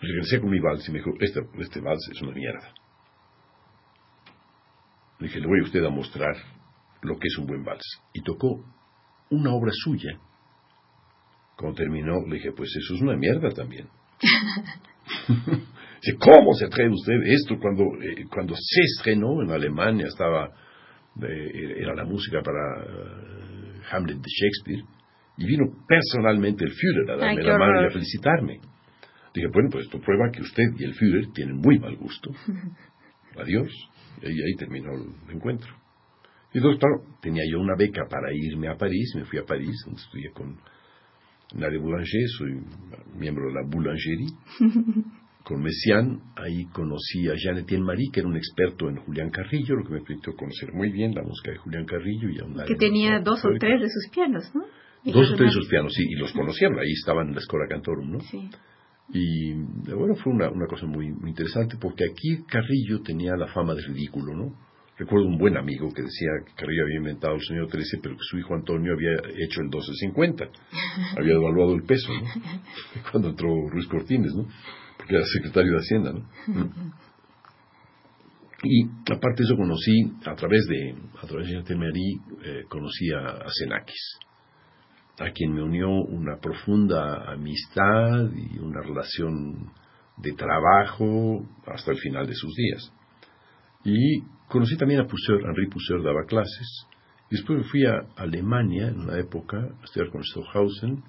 regresé 0.00 0.40
con 0.40 0.50
mi 0.50 0.60
vals 0.60 0.88
y 0.88 0.92
me 0.92 0.98
dijo, 0.98 1.10
este, 1.20 1.40
este 1.58 1.80
vals 1.80 2.08
es 2.12 2.22
una 2.22 2.32
mierda. 2.32 2.72
Le 5.18 5.26
dije, 5.26 5.40
le 5.40 5.48
voy 5.48 5.58
a 5.60 5.64
usted 5.64 5.84
a 5.84 5.90
mostrar 5.90 6.36
lo 7.02 7.18
que 7.18 7.26
es 7.26 7.36
un 7.38 7.46
buen 7.46 7.64
vals. 7.64 8.00
Y 8.12 8.22
tocó 8.22 8.64
una 9.30 9.52
obra 9.52 9.72
suya. 9.72 10.20
Cuando 11.56 11.76
terminó, 11.76 12.24
le 12.28 12.36
dije, 12.36 12.52
pues 12.52 12.70
eso 12.76 12.94
es 12.94 13.00
una 13.00 13.16
mierda 13.16 13.50
también. 13.50 13.88
¿cómo 16.18 16.52
se 16.54 16.66
atreve 16.66 16.92
usted 16.92 17.14
esto 17.24 17.56
cuando, 17.60 17.84
eh, 18.02 18.24
cuando 18.30 18.54
se 18.54 18.82
estrenó 18.82 19.42
en 19.42 19.50
Alemania 19.50 20.06
estaba, 20.06 20.50
eh, 21.22 21.74
era 21.78 21.94
la 21.94 22.04
música 22.04 22.40
para 22.42 22.84
eh, 22.84 23.80
Hamlet 23.90 24.18
de 24.18 24.28
Shakespeare, 24.28 24.84
y 25.36 25.46
vino 25.46 25.66
personalmente 25.86 26.64
el 26.64 26.72
Führer 26.72 27.10
a 27.10 27.16
darme 27.16 27.42
la 27.42 27.58
mano 27.58 27.82
y 27.82 27.86
a 27.86 27.90
felicitarme. 27.90 28.60
Dije, 29.34 29.46
bueno, 29.52 29.68
pues 29.70 29.84
esto 29.84 30.00
prueba 30.00 30.30
que 30.32 30.42
usted 30.42 30.64
y 30.78 30.84
el 30.84 30.94
Führer 30.94 31.32
tienen 31.32 31.56
muy 31.56 31.78
mal 31.78 31.96
gusto. 31.96 32.30
Adiós. 33.36 33.70
Y 34.20 34.26
ahí, 34.26 34.54
terminó 34.58 34.90
el 34.94 35.36
encuentro. 35.36 35.72
Y 36.52 36.58
entonces, 36.58 36.80
claro, 36.80 37.18
tenía 37.20 37.44
yo 37.48 37.60
una 37.60 37.76
beca 37.76 38.02
para 38.10 38.32
irme 38.32 38.68
a 38.68 38.76
París, 38.76 39.12
me 39.14 39.24
fui 39.24 39.38
a 39.38 39.44
París, 39.44 39.76
donde 39.84 40.00
estudié 40.00 40.30
con 40.32 40.58
Nadia 41.54 41.78
Boulanger, 41.78 42.28
soy 42.36 42.60
miembro 43.14 43.46
de 43.46 43.54
la 43.54 43.62
Boulangerie. 43.64 44.32
con 45.48 45.62
Messiaen, 45.62 46.20
ahí 46.36 46.66
conocí 46.66 47.26
a 47.26 47.34
Jean 47.34 47.56
Etienne 47.56 47.82
Marie, 47.82 48.10
que 48.12 48.20
era 48.20 48.28
un 48.28 48.36
experto 48.36 48.90
en 48.90 48.96
Julián 48.96 49.30
Carrillo, 49.30 49.76
lo 49.76 49.84
que 49.84 49.94
me 49.94 50.00
permitió 50.02 50.36
conocer 50.36 50.74
muy 50.74 50.92
bien 50.92 51.14
la 51.14 51.22
música 51.22 51.52
de 51.52 51.56
Julián 51.56 51.86
Carrillo. 51.86 52.28
Y 52.28 52.66
que 52.66 52.74
tenía 52.74 53.18
dos 53.20 53.42
o 53.46 53.48
tres 53.58 53.80
de 53.80 53.88
sus 53.88 54.10
pianos, 54.12 54.44
¿no? 54.54 54.66
Dos 55.10 55.30
o 55.30 55.36
tres 55.36 55.54
de 55.54 55.60
sus 55.60 55.68
pianos, 55.68 55.94
sí, 55.94 56.04
y 56.06 56.16
los 56.16 56.32
conocían, 56.34 56.78
ahí 56.78 56.92
estaban 56.92 57.28
en 57.28 57.34
la 57.34 57.40
Escuela 57.40 57.64
Cantorum, 57.66 58.12
¿no? 58.12 58.20
Sí. 58.20 58.50
Y 59.10 59.54
bueno, 59.90 60.16
fue 60.16 60.34
una, 60.34 60.50
una 60.50 60.66
cosa 60.66 60.84
muy, 60.84 61.10
muy, 61.12 61.30
interesante 61.30 61.78
porque 61.80 62.04
aquí 62.04 62.44
Carrillo 62.46 63.00
tenía 63.00 63.34
la 63.34 63.46
fama 63.46 63.74
de 63.74 63.80
ridículo, 63.80 64.34
¿no? 64.34 64.54
Recuerdo 64.98 65.28
un 65.28 65.38
buen 65.38 65.56
amigo 65.56 65.88
que 65.94 66.02
decía 66.02 66.28
que 66.44 66.52
Carrillo 66.56 66.82
había 66.82 66.98
inventado 66.98 67.36
el 67.36 67.40
sonido 67.40 67.68
13, 67.68 68.00
pero 68.02 68.16
que 68.16 68.24
su 68.24 68.36
hijo 68.36 68.54
Antonio 68.54 68.92
había 68.92 69.12
hecho 69.12 69.62
el 69.62 69.68
1250. 69.68 70.44
había 71.16 71.34
devaluado 71.34 71.74
el 71.74 71.84
peso, 71.84 72.12
¿no? 72.12 72.20
Cuando 73.10 73.30
entró 73.30 73.48
Ruiz 73.70 73.86
Cortines, 73.86 74.34
¿no? 74.34 74.46
Porque 75.08 75.16
era 75.16 75.24
secretario 75.26 75.72
de 75.72 75.78
Hacienda, 75.78 76.12
¿no? 76.12 76.28
Y 78.62 78.84
aparte 79.12 79.42
de 79.42 79.44
eso 79.44 79.56
conocí, 79.56 80.12
a 80.26 80.34
través 80.34 80.66
de, 80.66 80.96
a 81.22 81.26
través 81.26 81.48
de 81.48 81.62
Temerí, 81.62 82.20
eh, 82.44 82.64
conocí 82.68 83.10
a, 83.12 83.20
a 83.20 83.48
a 85.20 85.30
quien 85.30 85.54
me 85.54 85.62
unió 85.62 85.88
una 85.90 86.38
profunda 86.38 87.32
amistad 87.32 88.30
y 88.34 88.58
una 88.58 88.82
relación 88.82 89.72
de 90.16 90.32
trabajo 90.32 91.46
hasta 91.66 91.92
el 91.92 91.98
final 91.98 92.26
de 92.26 92.34
sus 92.34 92.54
días. 92.54 92.92
Y 93.84 94.22
conocí 94.48 94.76
también 94.76 95.00
a 95.00 95.06
Puseur, 95.06 95.40
Henri 95.40 95.68
Puseur 95.68 96.02
daba 96.02 96.24
clases. 96.26 96.86
Después 97.30 97.60
me 97.60 97.64
fui 97.64 97.86
a 97.86 98.06
Alemania 98.16 98.88
en 98.88 99.00
una 99.00 99.18
época 99.18 99.56
a 99.56 99.84
estudiar 99.84 100.10
con 100.10 100.22
Stockhausen, 100.24 101.02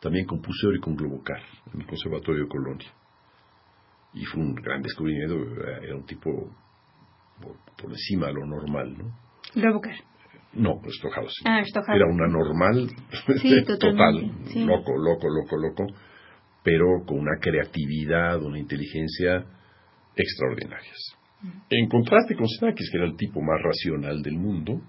también 0.00 0.26
con 0.26 0.40
Puseur 0.40 0.76
y 0.76 0.80
con 0.80 0.96
Globocar, 0.96 1.40
en 1.72 1.80
el 1.80 1.86
Conservatorio 1.86 2.44
de 2.44 2.48
Colonia. 2.48 2.99
Y 4.12 4.24
fue 4.24 4.40
un 4.40 4.54
gran 4.54 4.82
descubrimiento, 4.82 5.36
era 5.82 5.94
un 5.94 6.04
tipo 6.04 6.30
por, 7.40 7.90
encima 7.90 8.26
de 8.26 8.34
lo 8.34 8.46
normal, 8.46 8.96
¿no? 8.98 9.16
Globocar. 9.54 9.94
No. 10.52 10.80
Ah, 10.82 11.62
Stockhausen. 11.64 11.94
Era 11.94 12.06
una 12.06 12.26
normal 12.26 12.88
total, 13.78 14.32
loco, 14.66 14.96
loco, 14.96 15.28
loco, 15.28 15.56
loco, 15.56 15.86
pero 16.64 17.04
con 17.06 17.18
una 17.18 17.38
creatividad, 17.40 18.42
una 18.42 18.58
inteligencia 18.58 19.44
extraordinarias. 20.16 21.16
En 21.70 21.88
contraste 21.88 22.34
con 22.34 22.46
Sinakis, 22.46 22.90
que 22.90 22.98
era 22.98 23.06
el 23.06 23.16
tipo 23.16 23.40
más 23.40 23.62
racional 23.62 24.20
del 24.22 24.34
mundo, 24.34 24.82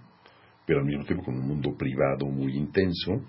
pero 0.66 0.80
al 0.80 0.86
mismo 0.86 1.06
tiempo 1.06 1.24
con 1.24 1.38
un 1.38 1.48
mundo 1.48 1.76
privado 1.78 2.26
muy 2.26 2.56
intenso, 2.58 3.24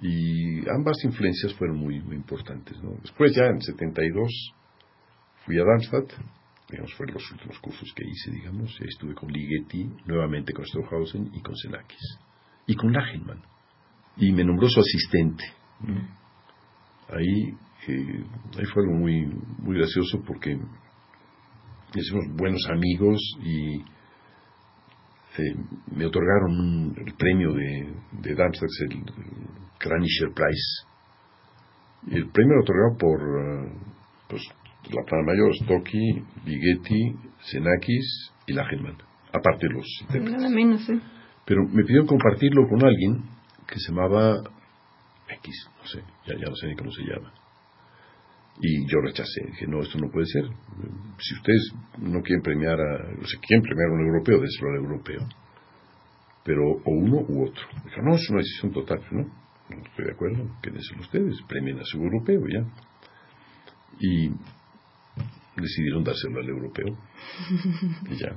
y 0.00 0.60
ambas 0.70 1.04
influencias 1.04 1.52
fueron 1.54 1.76
muy, 1.78 2.00
muy 2.00 2.16
importantes. 2.16 2.78
Después 3.02 3.34
ya 3.34 3.46
en 3.46 3.60
72 3.60 4.54
fui 5.44 5.58
a 5.58 5.64
Darmstadt, 5.64 6.12
digamos, 6.68 6.94
fueron 6.94 7.14
los 7.14 7.30
últimos 7.32 7.58
cursos 7.58 7.92
que 7.94 8.04
hice, 8.06 8.30
digamos, 8.30 8.78
estuve 8.80 9.14
con 9.14 9.30
Ligeti, 9.30 9.90
nuevamente 10.06 10.52
con 10.52 10.64
Stockhausen 10.64 11.30
y 11.34 11.40
con 11.42 11.56
Senakis, 11.56 12.18
y 12.66 12.74
con 12.74 12.92
Lachenmann, 12.92 13.42
y 14.16 14.32
me 14.32 14.44
nombró 14.44 14.68
su 14.68 14.80
asistente. 14.80 15.44
Ahí, 17.08 17.56
eh, 17.88 18.24
ahí 18.58 18.64
fue 18.72 18.82
algo 18.84 18.98
muy, 18.98 19.26
muy 19.58 19.76
gracioso 19.76 20.22
porque 20.26 20.56
hicimos 21.94 22.24
buenos 22.36 22.64
amigos 22.70 23.18
y 23.42 23.80
eh, 25.38 25.54
me 25.94 26.06
otorgaron 26.06 26.94
el 26.96 27.14
premio 27.14 27.52
de, 27.52 27.94
de 28.12 28.34
Darmstadt, 28.34 28.68
el, 28.90 29.04
Kranischer 29.78 30.28
Prize. 30.34 30.86
El 32.10 32.28
premio 32.30 32.56
lo 32.56 32.62
otorgado 32.62 32.96
por 32.98 33.20
eh, 33.20 33.72
pues, 34.28 34.42
la 34.92 35.04
plana 35.04 35.24
mayor, 35.24 35.54
Stocky, 35.56 36.22
Ligeti, 36.44 37.16
Senakis 37.42 38.32
y 38.46 38.52
Lachenmann, 38.52 38.96
aparte 39.32 39.66
de 39.66 39.74
los 39.74 39.86
Nada 40.30 40.48
menos, 40.48 40.88
¿eh? 40.88 41.00
Pero 41.44 41.64
me 41.64 41.82
pidieron 41.82 42.06
compartirlo 42.06 42.68
con 42.68 42.84
alguien 42.84 43.22
que 43.66 43.78
se 43.78 43.92
llamaba 43.92 44.36
X, 45.28 45.68
no 45.80 45.86
sé, 45.86 46.02
ya, 46.26 46.34
ya 46.34 46.46
no 46.48 46.56
sé 46.56 46.66
ni 46.68 46.76
cómo 46.76 46.90
se 46.90 47.02
llama. 47.02 47.32
Y 48.62 48.86
yo 48.86 49.00
rechacé, 49.00 49.46
dije, 49.46 49.66
no, 49.66 49.80
esto 49.80 49.98
no 49.98 50.10
puede 50.10 50.26
ser. 50.26 50.44
Si 51.18 51.34
ustedes 51.34 51.72
no 51.98 52.20
quieren 52.20 52.42
premiar 52.42 52.78
a, 52.78 52.94
o 53.20 53.26
sea, 53.26 53.40
quieren 53.40 53.62
premiar 53.62 53.88
a 53.88 53.94
un 53.94 54.06
europeo, 54.06 54.40
déselo 54.40 54.70
al 54.70 54.76
europeo. 54.76 55.26
Pero 56.44 56.62
o 56.72 56.90
uno 56.90 57.24
u 57.26 57.46
otro. 57.46 57.62
Dije, 57.84 58.00
no, 58.02 58.14
es 58.14 58.28
una 58.28 58.38
decisión 58.40 58.72
total, 58.72 59.00
¿no? 59.12 59.22
No 59.70 59.82
estoy 59.82 60.04
de 60.04 60.12
acuerdo, 60.12 60.44
quédenselo 60.62 61.00
ustedes, 61.00 61.36
premien 61.48 61.78
a 61.78 61.84
su 61.84 61.98
europeo 61.98 62.42
ya. 62.48 62.66
Y 64.00 64.30
decidieron 65.60 66.04
dárselo 66.04 66.40
al 66.40 66.48
europeo. 66.48 66.96
y 68.10 68.16
ya. 68.16 68.36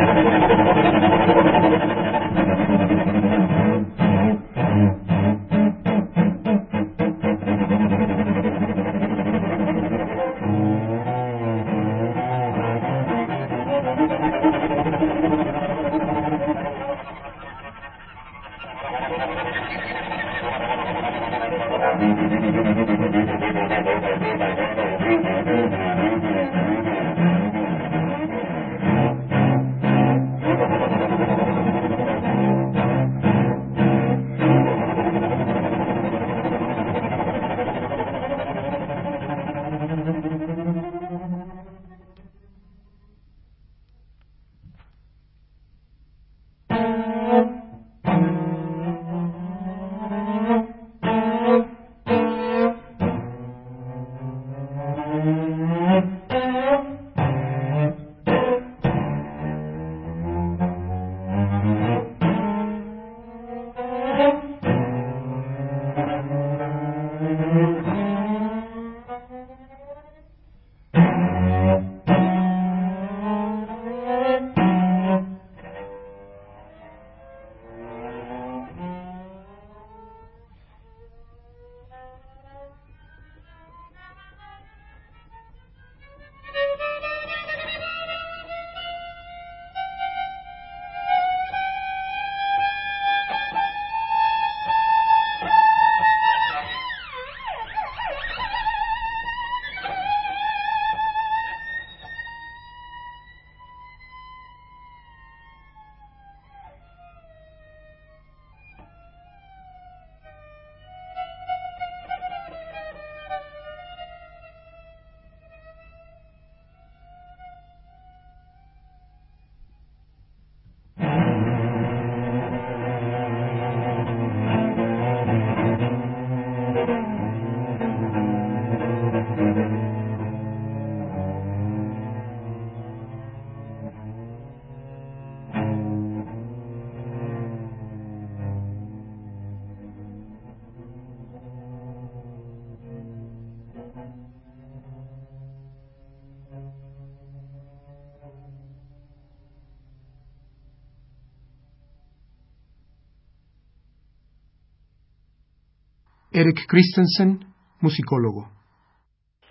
Eric 156.33 156.63
Christensen, 156.65 157.43
musicólogo. 157.81 158.47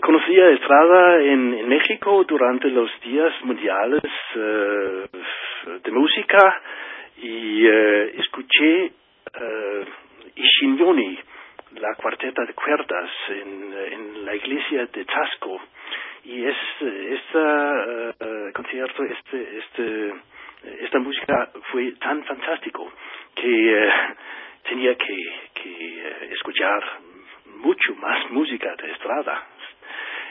Conocí 0.01 0.41
a 0.41 0.49
Estrada 0.49 1.21
en, 1.21 1.69
México 1.69 2.25
durante 2.27 2.69
los 2.69 2.91
días 3.05 3.33
mundiales 3.45 4.03
eh, 4.35 5.09
de 5.85 5.91
música 5.93 6.39
y 7.23 7.67
eh, 7.67 8.19
escuché 8.19 8.87
uh, 8.87 9.85
Ishinyoni, 10.35 11.19
la 11.77 11.95
cuarteta 11.97 12.47
de 12.47 12.55
cuerdas, 12.55 13.11
en, 13.29 14.25
la 14.25 14.35
iglesia 14.35 14.87
de 14.87 15.05
Tasco. 15.05 15.61
Y 16.25 16.45
es, 16.45 16.57
este 16.81 18.53
concierto, 18.55 19.05
este, 19.05 19.59
este, 19.59 20.15
esta 20.85 20.99
música 20.99 21.51
fue 21.73 21.93
tan 21.93 22.25
fantástico 22.25 22.91
que 23.35 23.89
tenía 24.69 24.95
que, 24.95 25.50
que 25.63 26.33
escuchar 26.33 26.83
mucho 27.63 27.95
más 27.97 28.31
música 28.31 28.75
de 28.77 28.91
Estrada. 28.93 29.47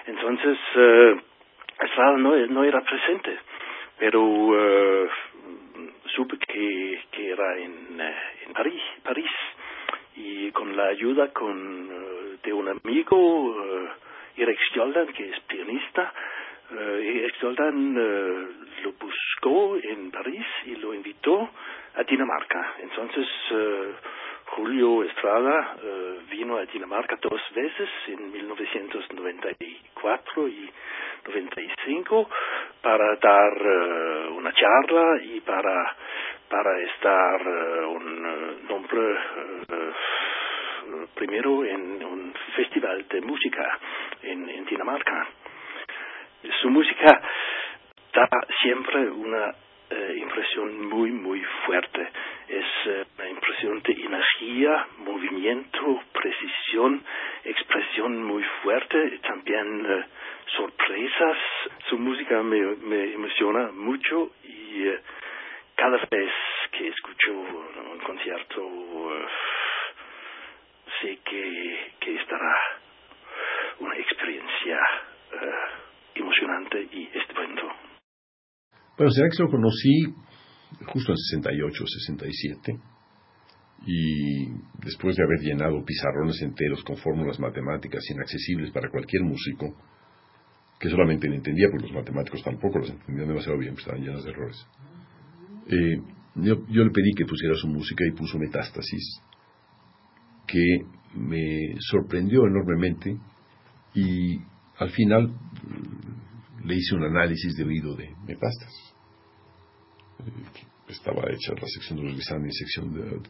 Entonces, 0.05 0.57
uh, 0.75 1.85
Estrada 1.85 2.17
no, 2.17 2.63
era 2.63 2.81
presente, 2.81 3.37
pero 3.97 4.21
uh, 4.21 5.09
supe 6.15 6.37
que, 6.37 6.99
era 7.31 7.57
en, 7.57 8.01
eh, 8.01 8.15
en 8.47 8.53
París, 8.53 8.81
París, 9.03 9.29
y 10.15 10.51
con 10.51 10.75
la 10.75 10.87
ayuda 10.87 11.31
con, 11.31 12.39
de 12.41 12.51
un 12.53 12.67
amigo, 12.69 13.55
Eric 14.35 14.59
Stjoldan, 14.69 15.07
que 15.13 15.29
es 15.29 15.39
pianista, 15.41 16.11
Eric 16.71 17.35
Stjoldan 17.35 17.93
lo 18.83 18.93
buscó 18.93 19.77
en 19.77 20.09
París 20.11 20.45
y 20.65 20.75
lo 20.77 20.93
invitó 20.93 21.49
a 21.95 22.03
Dinamarca. 22.03 22.75
Entonces, 22.81 23.27
Julio 24.55 25.03
Estrada 25.03 25.75
vino 26.29 26.57
a 26.57 26.65
Dinamarca 26.65 27.17
dos 27.21 27.41
veces, 27.53 27.89
en 28.07 28.31
1994 28.31 30.47
y 30.47 30.69
95, 31.25 32.29
para 32.81 33.15
dar 33.17 33.61
una 34.31 34.51
charla 34.53 35.21
y 35.23 35.39
para, 35.41 35.95
para 36.49 36.79
estar 36.81 37.47
un 37.47 38.67
nombre 38.67 39.17
primero 41.15 41.65
en 41.65 42.03
un 42.03 42.33
festival 42.55 43.07
de 43.07 43.21
música 43.21 43.79
en 44.23 44.65
Dinamarca. 44.65 45.27
Su 46.61 46.69
música 46.69 47.21
da 48.13 48.27
siempre 48.61 49.09
una 49.09 49.53
eh, 49.91 50.17
impresión 50.21 50.87
muy, 50.87 51.11
muy 51.11 51.41
fuerte. 51.65 52.07
Es 52.47 52.65
eh, 52.85 53.05
una 53.17 53.29
impresión 53.29 53.81
de 53.81 53.93
energía, 53.93 54.87
movimiento, 54.99 56.03
precisión, 56.13 57.03
expresión 57.43 58.23
muy 58.23 58.43
fuerte, 58.61 59.19
también 59.19 59.85
eh, 59.89 60.05
sorpresas. 60.57 61.37
Su 61.89 61.97
música 61.97 62.43
me, 62.43 63.13
emociona 63.13 63.71
mucho 63.71 64.31
y 64.43 64.85
cada 65.75 65.97
vez 66.11 66.31
que 66.71 66.87
escucho 66.89 67.31
un 67.31 67.99
concierto 68.05 68.69
sé 71.01 71.17
que 71.23 72.15
estará 72.15 72.57
una 73.79 73.95
experiencia 73.97 74.79
emocionante 76.15 76.87
y 76.91 77.09
estupendo. 77.13 77.88
Bueno, 78.99 79.13
que 79.15 79.43
lo 79.43 79.49
conocí 79.49 80.13
justo 80.87 81.13
en 81.13 81.17
68, 81.17 81.83
67, 81.87 82.79
y 83.85 84.45
después 84.83 85.15
de 85.15 85.23
haber 85.23 85.39
llenado 85.39 85.85
pizarrones 85.85 86.41
enteros 86.41 86.83
con 86.83 86.97
fórmulas 86.97 87.39
matemáticas 87.39 88.03
inaccesibles 88.09 88.71
para 88.71 88.89
cualquier 88.89 89.23
músico, 89.23 89.73
que 90.77 90.89
solamente 90.89 91.29
le 91.29 91.37
entendía, 91.37 91.69
porque 91.71 91.87
los 91.87 91.95
matemáticos 91.95 92.43
tampoco 92.43 92.79
los 92.79 92.89
entendían 92.89 93.29
demasiado 93.29 93.57
bien, 93.57 93.73
pues 93.73 93.85
estaban 93.85 94.03
llenos 94.03 94.25
de 94.25 94.31
errores. 94.31 94.67
Eh, 95.67 96.01
yo, 96.35 96.67
yo, 96.67 96.83
le 96.83 96.91
pedí 96.91 97.13
que 97.15 97.25
pusiera 97.25 97.55
su 97.55 97.69
música 97.69 98.03
y 98.05 98.11
puso 98.11 98.37
Metástasis, 98.37 99.21
que 100.45 100.79
me 101.15 101.73
sorprendió 101.79 102.45
enormemente 102.47 103.15
y 103.95 104.41
al 104.77 104.89
final 104.89 105.33
le 106.69 106.75
hice 106.75 106.95
un 106.95 107.03
análisis 107.03 107.55
de 107.55 107.63
oído 107.63 107.95
de 107.95 108.15
Metástasis 108.27 108.93
estaba 110.89 111.23
hecha 111.31 111.53
la 111.53 111.67
sección 111.67 111.99
de 111.99 112.11
los 112.11 112.19
y 112.19 112.51
sección 112.51 112.93
de 112.93 113.29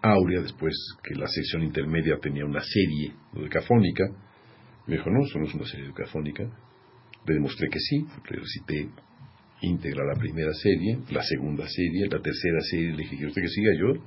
Aurea, 0.00 0.42
después 0.42 0.74
que 1.02 1.14
la 1.14 1.26
sección 1.26 1.62
intermedia 1.62 2.16
tenía 2.20 2.44
una 2.44 2.60
serie 2.60 3.14
dodecafónica, 3.32 4.04
me 4.86 4.96
dijo, 4.96 5.10
no, 5.10 5.24
eso 5.24 5.38
no 5.38 5.46
es 5.46 5.54
una 5.54 5.66
serie 5.66 5.86
dodecafónica. 5.86 6.44
Le 7.24 7.34
demostré 7.34 7.68
que 7.68 7.78
sí, 7.78 8.04
recité 8.24 8.88
íntegra 9.60 10.04
la 10.04 10.18
primera 10.18 10.52
serie, 10.54 10.98
la 11.10 11.22
segunda 11.22 11.68
serie, 11.68 12.06
la 12.10 12.20
tercera 12.20 12.60
serie, 12.68 12.90
le 12.90 12.96
dije, 12.98 13.16
¿quiere 13.16 13.28
usted 13.28 13.42
que 13.42 13.48
siga 13.48 13.70
yo? 13.78 14.02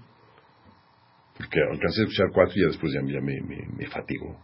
Porque 1.38 1.60
alcancé 1.72 2.02
a 2.02 2.04
escuchar 2.04 2.28
cuatro 2.34 2.54
y 2.58 2.62
ya 2.62 2.68
después 2.68 2.94
ya, 2.94 3.02
me, 3.02 3.42
me, 3.78 3.88
fatigó. 3.88 4.38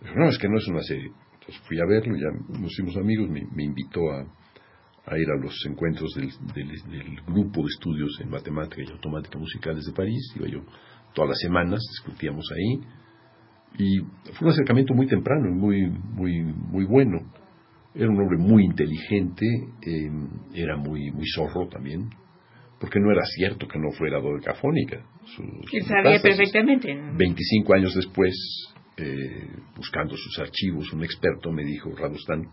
dijo, 0.00 0.14
no, 0.16 0.28
es 0.28 0.38
que 0.38 0.48
no 0.48 0.58
es 0.58 0.68
una 0.68 0.82
serie. 0.82 1.10
Entonces 1.46 1.62
fui 1.68 1.78
a 1.78 1.86
verlo, 1.86 2.16
ya 2.16 2.58
nos 2.58 2.72
hicimos 2.72 2.96
amigos, 2.96 3.28
me 3.28 3.64
invitó 3.64 4.00
a, 4.10 4.26
a 5.06 5.18
ir 5.18 5.28
a 5.30 5.36
los 5.36 5.54
encuentros 5.66 6.14
del, 6.14 7.20
grupo 7.26 7.62
de 7.62 7.68
estudios 7.68 8.18
en 8.20 8.30
matemática 8.30 8.82
y 8.82 8.90
automática 8.90 9.38
musicales 9.38 9.84
de 9.84 9.92
París. 9.92 10.32
Iba 10.36 10.48
yo 10.48 10.60
todas 11.12 11.30
las 11.30 11.38
semanas, 11.40 11.80
discutíamos 11.90 12.44
ahí. 12.52 12.80
Y 13.76 13.98
fue 14.32 14.46
un 14.46 14.52
acercamiento 14.52 14.94
muy 14.94 15.06
temprano 15.06 15.48
y 15.48 15.52
muy, 15.52 15.90
muy, 15.90 16.42
muy 16.42 16.84
bueno. 16.86 17.18
Era 17.94 18.08
un 18.08 18.20
hombre 18.20 18.38
muy 18.38 18.64
inteligente, 18.64 19.46
eh, 19.82 20.10
era 20.54 20.76
muy, 20.76 21.10
muy 21.12 21.26
zorro 21.34 21.68
también, 21.68 22.08
porque 22.80 22.98
no 22.98 23.12
era 23.12 23.22
cierto 23.24 23.68
que 23.68 23.78
no 23.78 23.90
fuera 23.92 24.20
dodecafónica. 24.20 25.04
Él 25.72 25.82
sabía 25.82 26.20
perfectamente. 26.20 26.94
25 27.16 27.74
años 27.74 27.94
después, 27.94 28.34
eh, 28.96 29.48
buscando 29.76 30.16
sus 30.16 30.38
archivos, 30.38 30.92
un 30.92 31.02
experto 31.04 31.50
me 31.50 31.64
dijo, 31.64 31.94
Radostán, 31.96 32.44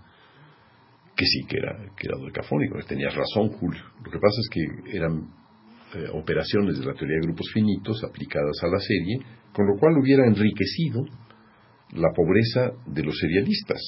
que 1.15 1.25
sí, 1.25 1.45
que 1.47 1.57
era, 1.57 1.77
que 1.95 2.07
era 2.07 2.17
dodecafónico. 2.17 2.79
Tenías 2.87 3.13
razón, 3.15 3.49
Julio. 3.49 3.81
Lo 4.03 4.11
que 4.11 4.19
pasa 4.19 4.39
es 4.39 4.49
que 4.49 4.97
eran 4.97 5.29
eh, 5.93 6.07
operaciones 6.13 6.79
de 6.79 6.85
la 6.85 6.93
teoría 6.93 7.17
de 7.17 7.27
grupos 7.27 7.47
finitos 7.53 8.03
aplicadas 8.03 8.57
a 8.63 8.67
la 8.67 8.79
serie, 8.79 9.19
con 9.53 9.67
lo 9.67 9.77
cual 9.77 9.97
hubiera 9.97 10.25
enriquecido 10.25 11.03
la 11.93 12.09
pobreza 12.15 12.71
de 12.87 13.03
los 13.03 13.17
serialistas. 13.19 13.81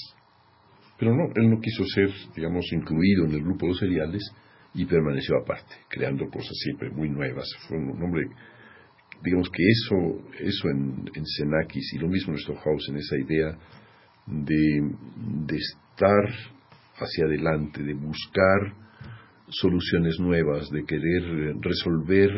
Pero 1.00 1.16
no, 1.16 1.32
él 1.36 1.50
no 1.50 1.60
quiso 1.60 1.86
ser, 1.86 2.10
digamos, 2.36 2.66
incluido 2.72 3.26
en 3.26 3.32
el 3.32 3.44
grupo 3.44 3.66
de 3.66 3.70
los 3.70 3.80
seriales 3.80 4.22
y 4.74 4.86
permaneció 4.86 5.38
aparte, 5.38 5.76
creando 5.90 6.26
cosas 6.30 6.56
siempre 6.62 6.90
muy 6.90 7.10
nuevas. 7.10 7.48
Fue 7.68 7.78
un 7.78 8.02
hombre, 8.02 8.24
digamos 9.22 9.50
que 9.50 9.64
eso, 9.64 9.96
eso 10.40 10.70
en, 10.70 11.10
en 11.14 11.26
Senakis 11.26 11.94
y 11.94 12.00
lo 12.00 12.08
mismo 12.08 12.34
en 12.34 12.40
en 12.90 12.98
esa 12.98 13.18
idea 13.18 13.58
de, 14.26 14.92
de 15.46 15.58
estar 15.58 16.26
hacia 16.96 17.26
adelante, 17.26 17.84
de 17.84 17.94
buscar 17.94 18.74
soluciones 19.50 20.20
nuevas, 20.20 20.70
de 20.70 20.84
querer 20.86 21.56
resolver 21.62 22.32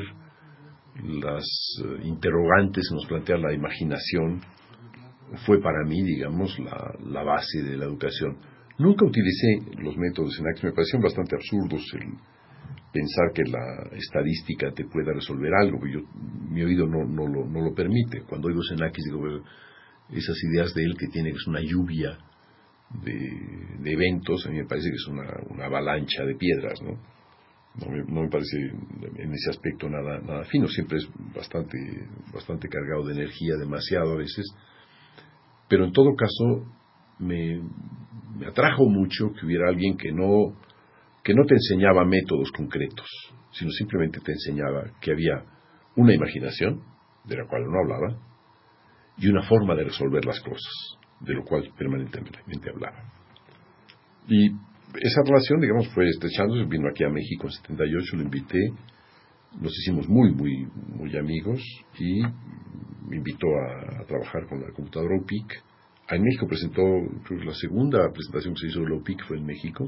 las 1.03 1.45
eh, 1.83 2.07
interrogantes 2.07 2.87
que 2.89 2.95
nos 2.95 3.05
plantea 3.05 3.37
la 3.37 3.53
imaginación, 3.53 4.41
fue 5.45 5.59
para 5.61 5.83
mí, 5.85 6.01
digamos, 6.03 6.57
la, 6.59 7.23
base 7.23 7.63
de 7.63 7.77
la 7.77 7.85
educación. 7.85 8.37
Nunca 8.77 9.05
utilicé 9.05 9.81
los 9.81 9.97
métodos 9.97 10.37
en 10.39 10.45
me 10.67 10.73
parecieron 10.73 11.01
bastante 11.01 11.35
absurdos 11.35 11.81
el 11.93 12.13
pensar 12.95 13.33
que 13.33 13.43
la 13.43 13.97
estadística 13.97 14.71
te 14.71 14.85
pueda 14.85 15.11
resolver 15.13 15.53
algo, 15.53 15.85
yo, 15.85 15.99
mi 16.49 16.63
oído 16.63 16.87
no, 16.87 17.03
no, 17.03 17.27
lo, 17.27 17.45
no 17.45 17.61
lo 17.61 17.75
permite. 17.75 18.21
Cuando 18.21 18.47
oigo 18.47 18.61
Senakis 18.63 19.03
digo, 19.03 19.43
esas 20.09 20.37
ideas 20.49 20.73
de 20.73 20.83
él 20.83 20.95
que 20.97 21.07
tiene 21.07 21.31
que 21.31 21.35
es 21.35 21.47
una 21.47 21.59
lluvia 21.59 22.17
de, 23.03 23.91
eventos, 23.91 24.45
a 24.45 24.49
mí 24.49 24.59
me 24.59 24.65
parece 24.65 24.89
que 24.89 24.95
es 24.95 25.07
una, 25.07 25.65
avalancha 25.65 26.23
de 26.23 26.35
piedras, 26.35 26.81
¿no? 26.81 26.97
No 27.75 28.21
me, 28.21 28.29
parece 28.29 28.55
en 29.17 29.33
ese 29.33 29.49
aspecto 29.49 29.89
nada, 29.89 30.21
nada 30.21 30.45
fino, 30.45 30.65
siempre 30.69 30.97
es 30.97 31.09
bastante, 31.35 31.77
bastante 32.33 32.69
cargado 32.69 33.05
de 33.07 33.15
energía, 33.15 33.55
demasiado 33.59 34.13
a 34.13 34.17
veces, 34.17 34.45
pero 35.67 35.83
en 35.83 35.91
todo 35.91 36.15
caso 36.15 36.65
me, 37.19 37.59
me 38.39 38.47
atrajo 38.47 38.85
mucho 38.85 39.33
que 39.33 39.45
hubiera 39.45 39.67
alguien 39.67 39.97
que 39.97 40.13
no, 40.13 40.55
que 41.25 41.33
no 41.33 41.43
te 41.43 41.55
enseñaba 41.55 42.05
métodos 42.05 42.51
concretos, 42.51 43.07
sino 43.51 43.71
simplemente 43.71 44.19
te 44.19 44.31
enseñaba 44.31 44.91
que 45.01 45.11
había 45.11 45.43
una 45.95 46.13
imaginación, 46.13 46.83
de 47.23 47.35
la 47.35 47.47
cual 47.47 47.63
no 47.63 47.79
hablaba, 47.79 48.21
y 49.17 49.27
una 49.27 49.41
forma 49.41 49.73
de 49.73 49.85
resolver 49.85 50.23
las 50.23 50.39
cosas 50.41 50.99
de 51.21 51.33
lo 51.33 51.43
cual 51.43 51.63
permanentemente 51.75 52.69
hablaba. 52.69 53.11
Y 54.27 54.51
esa 54.51 55.21
relación, 55.25 55.59
digamos, 55.61 55.87
fue 55.95 56.07
estrechándose, 56.07 56.65
vino 56.65 56.87
aquí 56.89 57.03
a 57.03 57.09
México 57.09 57.47
en 57.47 57.53
78, 57.53 58.17
lo 58.17 58.21
invité, 58.21 58.59
nos 59.59 59.73
hicimos 59.79 60.07
muy, 60.07 60.31
muy, 60.31 60.67
muy 60.93 61.17
amigos 61.17 61.59
y 61.97 62.21
me 63.07 63.17
invitó 63.17 63.47
a, 63.47 64.05
trabajar 64.05 64.45
con 64.47 64.61
la 64.61 64.71
computadora 64.73 65.15
OPIC. 65.19 65.63
En 66.09 66.21
México 66.21 66.45
presentó, 66.45 66.83
creo 67.23 67.43
la 67.43 67.53
segunda 67.55 68.11
presentación 68.11 68.53
que 68.53 68.61
se 68.61 68.67
hizo 68.67 68.81
de 68.81 68.93
OPIC 68.93 69.25
fue 69.27 69.37
en 69.37 69.45
México. 69.45 69.85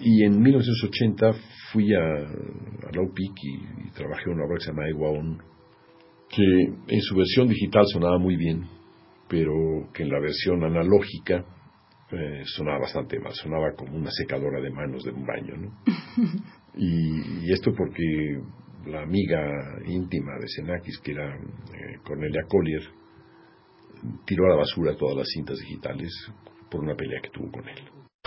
Y 0.00 0.24
en 0.24 0.40
1980 0.40 1.32
fui 1.72 1.94
a, 1.94 2.00
la 2.00 3.02
OPIC 3.02 3.32
y, 3.42 3.90
trabajé 3.90 4.24
en 4.26 4.34
una 4.34 4.44
obra 4.44 4.56
que 4.58 4.64
se 4.64 4.70
llama 4.70 4.88
Eguaon, 4.88 5.38
que 6.28 6.94
en 6.94 7.00
su 7.00 7.16
versión 7.16 7.48
digital 7.48 7.84
sonaba 7.92 8.18
muy 8.18 8.36
bien 8.36 8.66
pero 9.28 9.88
que 9.92 10.02
en 10.02 10.10
la 10.10 10.20
versión 10.20 10.62
analógica 10.64 11.44
eh, 12.12 12.42
sonaba 12.44 12.80
bastante 12.80 13.18
mal, 13.18 13.32
sonaba 13.32 13.72
como 13.76 13.96
una 13.96 14.10
secadora 14.10 14.60
de 14.60 14.70
manos 14.70 15.02
de 15.04 15.10
un 15.10 15.26
baño. 15.26 15.56
¿no? 15.56 15.72
y, 16.76 17.52
esto 17.52 17.72
porque 17.76 18.40
la 18.86 19.02
amiga 19.02 19.40
íntima 19.86 20.38
de 20.40 20.48
Senakis, 20.48 21.00
que 21.00 21.12
era 21.12 21.34
eh, 21.34 21.98
Cornelia 22.04 22.42
Collier, 22.48 22.82
tiró 24.26 24.46
a 24.46 24.50
la 24.50 24.56
basura 24.56 24.96
todas 24.96 25.16
las 25.16 25.28
cintas 25.34 25.58
digitales 25.58 26.10
por 26.70 26.82
una 26.82 26.94
pelea 26.94 27.20
que 27.22 27.30
tuvo 27.30 27.50
con 27.50 27.68
él. 27.68 28.03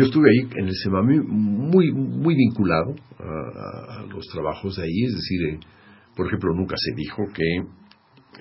yo 0.00 0.06
estuve 0.06 0.30
ahí 0.30 0.48
en 0.56 0.66
el 0.66 0.74
SEMAMI 0.74 1.20
muy, 1.26 1.92
muy 1.92 2.34
vinculado 2.34 2.94
a, 3.18 4.06
los 4.08 4.26
trabajos 4.32 4.76
de 4.76 4.84
ahí, 4.84 5.04
es 5.04 5.14
decir, 5.14 5.46
eh, 5.46 5.60
por 6.16 6.26
ejemplo, 6.26 6.54
nunca 6.54 6.74
se 6.78 6.94
dijo 6.96 7.22
que 7.34 7.44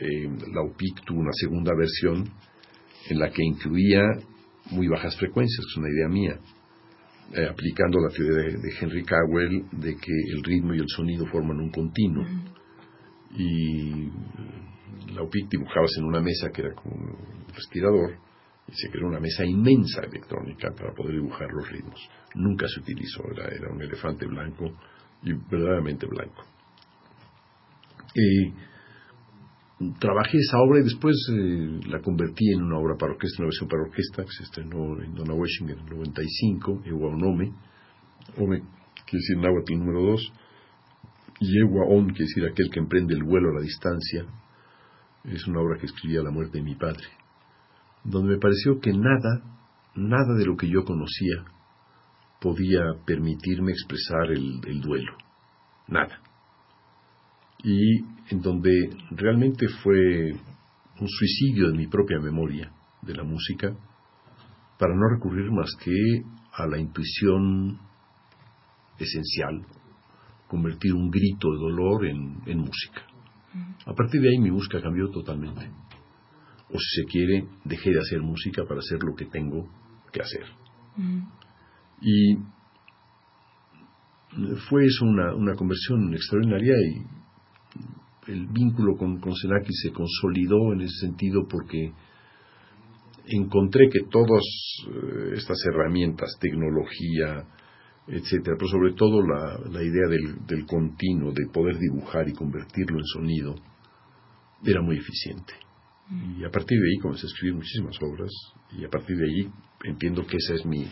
eh, 0.06 0.30
la 0.54 0.62
UPIC 0.64 1.04
tuvo 1.06 1.20
una 1.20 1.34
segunda 1.34 1.74
versión 1.76 2.30
en 3.10 3.20
la 3.20 3.30
que 3.30 3.44
incluía 3.44 4.04
muy 4.72 4.88
bajas 4.88 5.18
frecuencias, 5.18 5.66
es 5.70 5.78
una 5.78 5.90
idea 5.90 6.08
mía, 6.08 6.40
eh, 7.34 7.48
aplicando 7.50 8.00
la 8.00 8.10
teoría 8.10 8.58
de, 8.58 8.70
Henry 8.80 9.04
Cowell 9.04 9.66
de 9.74 9.96
que 9.96 10.14
el 10.34 10.44
ritmo 10.44 10.74
y 10.74 10.80
el 10.80 10.88
sonido 10.88 11.26
forman 11.26 11.60
un 11.60 11.72
continuo. 11.72 12.26
Y 13.32 14.10
la 15.14 15.24
UPIC 15.24 15.50
dibujabas 15.50 15.92
en 15.98 16.06
una 16.06 16.22
mesa 16.22 16.50
que 16.54 16.62
era 16.62 16.74
como 16.74 16.96
un 16.96 17.46
respirador, 17.54 18.29
se 18.72 18.90
creó 18.90 19.08
una 19.08 19.20
mesa 19.20 19.46
inmensa 19.46 20.02
electrónica 20.02 20.72
para 20.76 20.94
poder 20.94 21.16
dibujar 21.16 21.48
los 21.52 21.70
ritmos. 21.70 22.10
Nunca 22.36 22.68
se 22.68 22.80
utilizó, 22.82 23.24
era, 23.32 23.72
un 23.72 23.82
elefante 23.82 24.26
blanco 24.26 24.72
y 25.24 25.34
verdaderamente 25.34 26.06
blanco. 26.06 26.44
trabajé 30.00 30.38
esa 30.38 30.60
obra 30.60 30.80
y 30.80 30.84
después 30.84 31.16
eh, 31.32 31.80
la 31.88 32.02
convertí 32.02 32.52
en 32.54 32.64
una 32.64 32.78
obra 32.78 32.96
para 32.98 33.14
orquesta, 33.14 33.44
una 33.44 33.48
versión 33.48 33.70
para 33.70 33.84
orquesta 33.84 34.24
que 34.24 34.32
se 34.32 34.44
estrenó 34.44 35.02
en 35.02 35.14
Donna 35.16 35.34
Washington 35.34 35.80
en 35.80 35.88
el 35.88 35.96
95, 35.98 36.82
Ewa 36.86 37.10
Onome. 37.10 37.54
Ome 38.38 38.62
quiere 39.06 39.22
decir 39.22 39.38
náhuatl 39.38 39.74
número 39.74 40.12
2, 40.12 40.34
y 41.42 41.60
Ewa 41.60 41.86
On 41.88 42.08
quiere 42.08 42.26
decir 42.26 42.46
aquel 42.46 42.70
que 42.70 42.80
emprende 42.80 43.16
el 43.16 43.24
vuelo 43.24 43.50
a 43.50 43.54
la 43.56 43.62
distancia, 43.62 44.26
es 45.24 45.48
una 45.48 45.62
obra 45.62 45.80
que 45.80 45.88
escribí 45.88 46.18
a 46.18 46.24
la 46.24 46.32
muerte 46.32 46.60
de 46.60 46.64
mi 46.64 46.76
padre, 46.76 47.06
donde 48.04 48.34
me 48.34 48.40
pareció 48.40 48.80
que 48.80 48.92
nada, 48.92 49.42
nada 49.96 50.36
de 50.36 50.46
lo 50.46 50.56
que 50.56 50.70
yo 50.70 50.84
conocía 50.84 51.44
podía 52.42 52.82
permitirme 53.06 53.72
expresar 53.72 54.32
el, 54.32 54.62
el 54.66 54.82
duelo, 54.82 55.12
nada. 55.88 56.22
Y 57.64 58.00
en 58.30 58.42
donde 58.42 58.72
realmente 59.12 59.68
fue 59.84 60.32
un 61.00 61.08
suicidio 61.08 61.70
de 61.70 61.78
mi 61.78 61.88
propia 61.88 62.20
memoria 62.20 62.72
de 63.02 63.16
la 63.16 63.24
música, 63.24 63.76
para 64.78 64.96
no 64.96 65.10
recurrir 65.10 65.52
más 65.52 65.70
que 65.84 65.92
a 66.54 66.66
la 66.66 66.80
intuición 66.80 67.80
esencial, 68.98 69.66
convertir 70.48 70.94
un 70.94 71.10
grito 71.12 71.52
de 71.52 71.58
dolor 71.58 72.06
en, 72.06 72.60
música. 72.60 73.02
A 73.86 73.94
partir 73.94 74.22
de 74.22 74.30
ahí 74.30 74.40
mi 74.40 74.52
música 74.52 74.82
cambió 74.82 75.10
totalmente. 75.10 75.70
O 76.72 76.78
si 76.78 77.02
se 77.02 77.06
quiere, 77.06 77.48
dejé 77.66 77.92
de 77.92 78.00
hacer 78.00 78.22
música 78.22 78.64
para 78.66 78.80
hacer 78.80 79.00
lo 79.04 79.16
que 79.16 79.26
tengo 79.26 79.68
que 80.12 80.22
hacer. 80.22 80.46
Y 82.02 82.38
fue 84.70 84.86
eso 84.86 85.06
una, 85.06 85.34
una, 85.34 85.56
conversión 85.56 86.14
extraordinaria 86.14 86.74
y 86.74 88.32
el 88.32 88.48
vínculo 88.48 88.96
con, 88.96 89.20
con 89.20 89.34
Senaki 89.34 89.74
se 89.74 89.92
consolidó 89.92 90.74
en 90.74 90.82
ese 90.82 91.08
sentido 91.08 91.48
porque 91.50 91.94
encontré 93.26 93.90
que 93.90 94.02
todas 94.10 94.44
eh, 94.88 95.34
estas 95.36 95.58
herramientas, 95.66 96.38
tecnología, 96.40 97.46
etcétera, 98.08 98.56
pero 98.58 98.68
sobre 98.68 98.94
todo 98.94 99.22
la, 99.22 99.60
la 99.72 99.84
idea 99.84 100.08
del, 100.08 100.46
del, 100.46 100.66
continuo, 100.66 101.32
de 101.32 101.48
poder 101.52 101.78
dibujar 101.78 102.28
y 102.28 102.34
convertirlo 102.34 102.98
en 102.98 103.06
sonido, 103.06 103.56
era 104.64 104.82
muy 104.82 104.98
eficiente. 104.98 105.54
Y 106.12 106.44
a 106.44 106.50
partir 106.50 106.80
de 106.80 106.88
ahí 106.90 106.98
comencé 107.02 107.28
a 107.28 107.30
escribir 107.30 107.56
muchísimas 107.56 107.96
obras 108.02 108.32
y 108.72 108.84
a 108.84 108.90
partir 108.90 109.18
de 109.18 109.26
ahí 109.26 109.52
entiendo 109.84 110.26
que 110.26 110.38
esa 110.38 110.56
es 110.56 110.66
mi, 110.66 110.88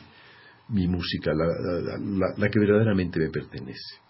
mi 0.69 0.87
música, 0.87 1.33
la, 1.33 1.45
la, 1.45 2.33
la 2.37 2.49
que 2.49 2.59
verdaderamente 2.59 3.19
me 3.19 3.29
pertenece. 3.29 4.07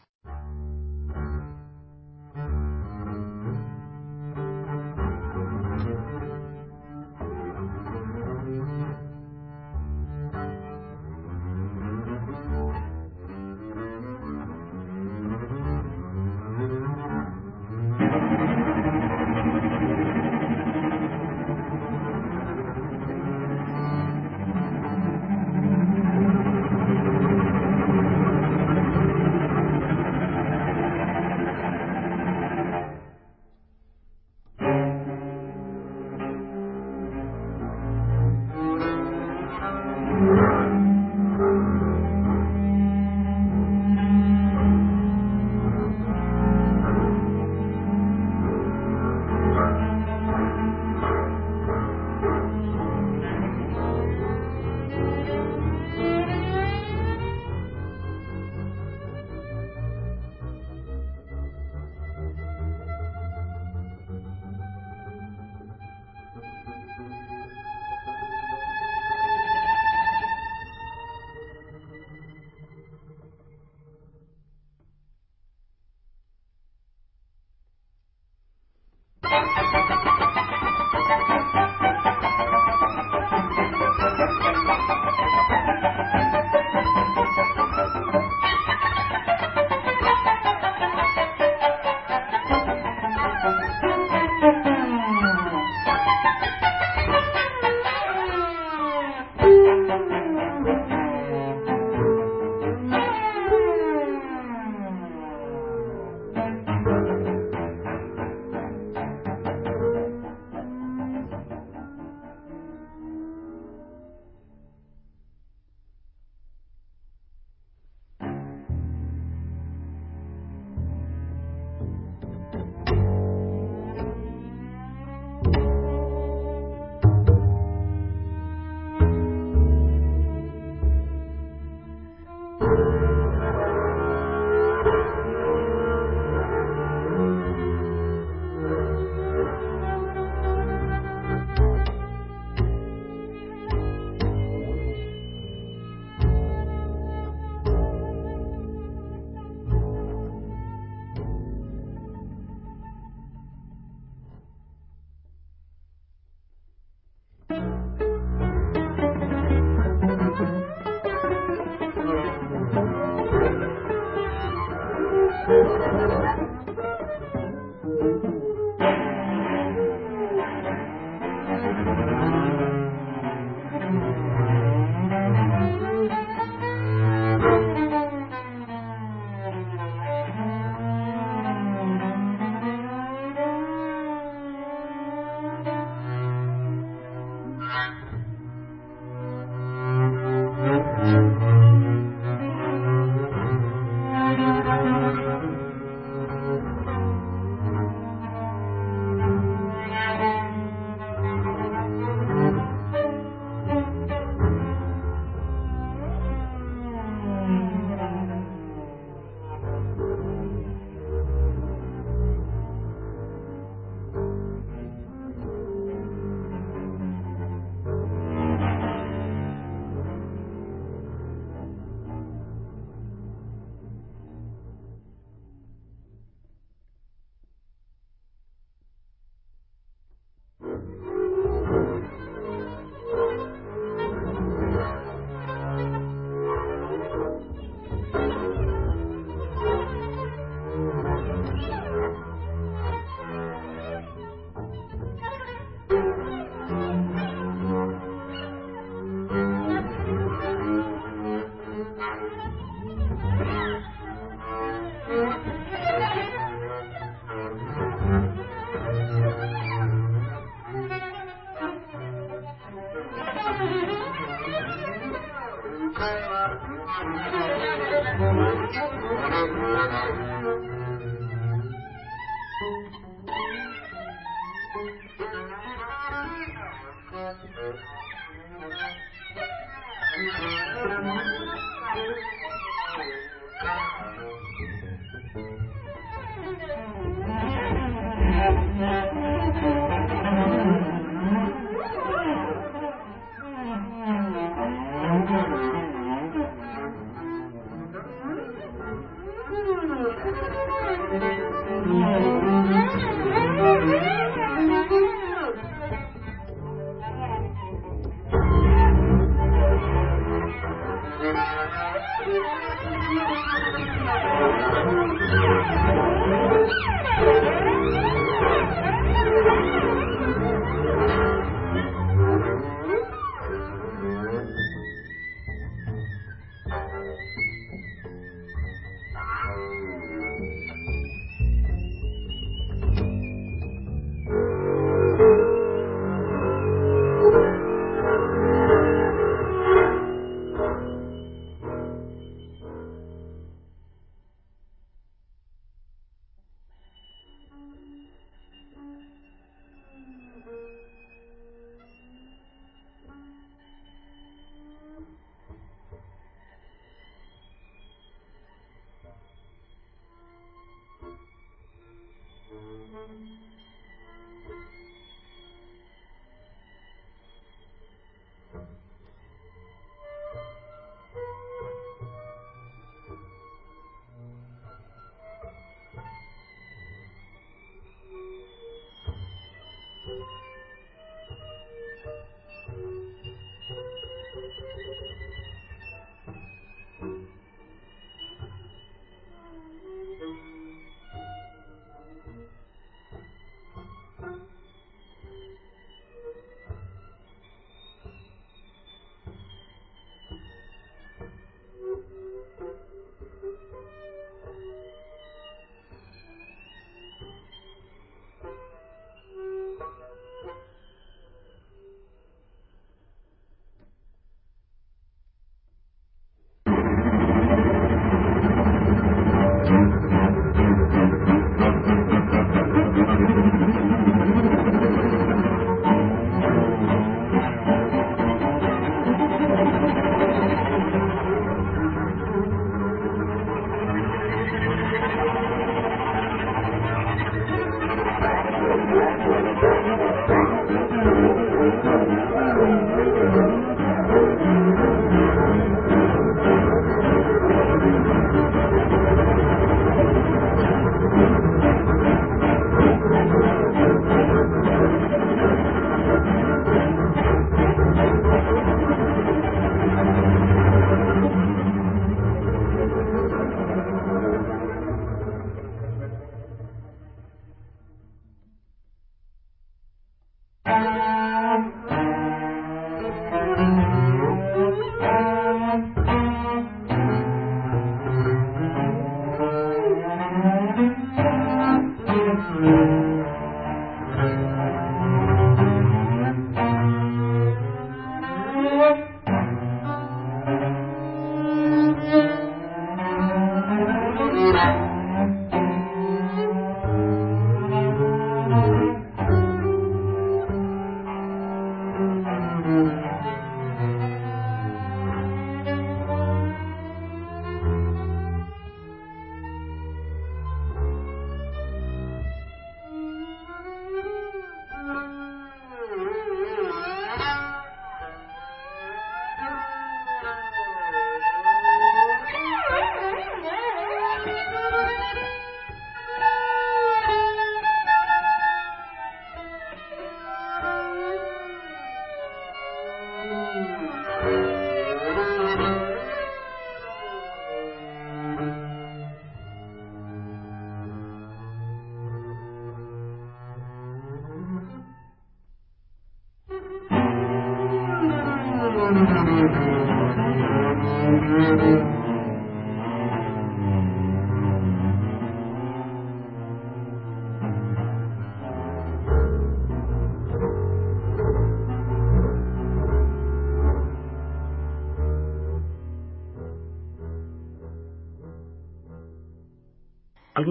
Algo 548.88 549.04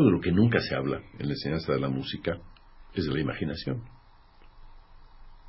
de 0.05 0.11
lo 0.11 0.20
que 0.20 0.32
nunca 0.32 0.61
se 0.61 0.74
habla 0.74 1.01
en 1.18 1.26
la 1.26 1.32
enseñanza 1.32 1.72
de 1.72 1.80
la 1.80 1.89
música 1.89 2.39
es 2.93 3.07
de 3.07 3.14
la 3.14 3.20
imaginación. 3.20 3.82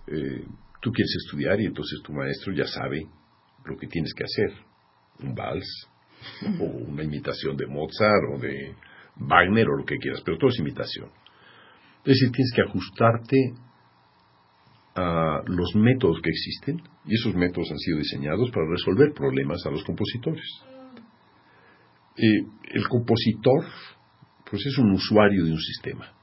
Eh, 0.08 0.48
tú 0.82 0.92
quieres 0.92 1.14
estudiar 1.26 1.60
y 1.60 1.66
entonces 1.66 2.00
tu 2.04 2.14
maestro 2.14 2.54
ya 2.54 2.66
sabe 2.66 3.08
lo 3.66 3.78
que 3.78 3.88
tienes 3.88 4.14
que 4.14 4.24
hacer. 4.24 4.66
Un 5.20 5.34
vals, 5.34 5.90
o 6.60 6.64
una 6.64 7.04
imitación 7.04 7.58
de 7.58 7.66
Mozart 7.68 8.24
o 8.34 8.40
de 8.40 8.76
Wagner 9.16 9.68
o 9.68 9.78
lo 9.78 9.86
que 9.86 9.98
quieras, 9.98 10.22
pero 10.24 10.38
todo 10.38 10.50
es 10.50 10.60
imitación. 10.60 11.10
Es 12.06 12.14
decir, 12.14 12.32
tienes 12.32 12.52
que 12.56 12.62
ajustarte 12.62 13.38
a 14.96 15.42
los 15.46 15.76
métodos 15.76 16.20
que 16.22 16.30
existen 16.30 16.82
y 17.06 17.16
esos 17.16 17.36
métodos 17.36 17.70
han 17.72 17.78
sido 17.78 17.98
diseñados 18.00 18.50
para 18.52 18.70
resolver 18.70 19.14
problemas 19.14 19.66
a 19.66 19.72
los 19.72 19.84
compositores. 19.84 20.46
Eh, 22.16 22.48
el 22.74 22.88
compositor 22.88 23.66
pues 24.50 24.66
es 24.66 24.78
un 24.78 24.92
usuario 24.92 25.46
de 25.46 25.52
un 25.52 25.60
sistema. 25.60 26.17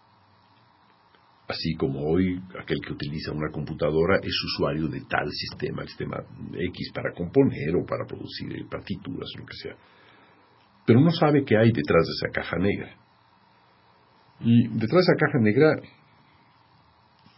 Así 1.47 1.75
como 1.75 2.01
hoy 2.07 2.41
aquel 2.59 2.81
que 2.81 2.95
utiliza 2.95 3.33
una 3.33 3.51
computadora 3.53 4.17
es 4.23 4.35
usuario 4.55 4.89
de 4.89 5.03
tal 5.03 5.29
sistema, 5.31 5.83
el 5.83 5.89
sistema 5.89 6.17
X 6.19 6.91
para 6.95 7.13
componer 7.13 7.77
o 7.77 7.85
para 7.85 8.07
producir 8.07 8.67
partituras 8.69 9.29
o 9.37 9.41
lo 9.41 9.47
que 9.47 9.57
sea. 9.57 9.77
Pero 10.87 11.01
no 11.01 11.11
sabe 11.11 11.45
qué 11.45 11.57
hay 11.57 11.71
detrás 11.71 12.07
de 12.07 12.13
esa 12.13 12.33
caja 12.33 12.57
negra. 12.57 12.97
Y 14.41 14.69
detrás 14.69 15.05
de 15.07 15.13
esa 15.13 15.17
caja 15.17 15.39
negra, 15.39 15.77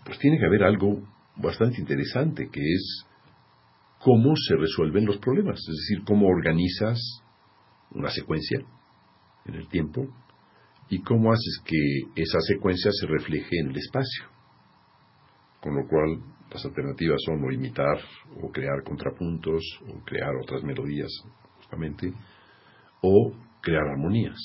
pues 0.05 0.19
tiene 0.19 0.39
que 0.39 0.47
haber 0.47 0.63
algo 0.63 1.03
bastante 1.37 1.81
interesante, 1.81 2.49
que 2.51 2.61
es 2.61 3.07
cómo 3.99 4.35
se 4.37 4.57
resuelven 4.57 5.05
los 5.05 5.19
problemas, 5.19 5.59
es 5.59 5.77
decir, 5.89 6.05
cómo 6.05 6.29
organizas 6.29 6.99
una 7.91 8.11
secuencia 8.11 8.61
en 9.47 9.55
el 9.55 9.69
tiempo 9.69 10.07
y 10.89 11.03
cómo 11.03 11.33
haces 11.33 11.63
que 11.65 12.23
esa 12.23 12.41
secuencia 12.41 12.91
se 12.93 13.07
refleje 13.07 13.59
en 13.61 13.71
el 13.71 13.77
espacio. 13.77 14.25
Con 15.61 15.75
lo 15.75 15.87
cual, 15.89 16.23
las 16.51 16.65
alternativas 16.65 17.19
son 17.25 17.43
o 17.43 17.53
imitar, 17.53 17.99
o 18.41 18.51
crear 18.53 18.83
contrapuntos, 18.85 19.63
o 19.89 20.05
crear 20.05 20.31
otras 20.43 20.63
melodías, 20.63 21.11
justamente, 21.57 22.13
o 23.03 23.33
crear 23.61 23.89
armonías, 23.89 24.39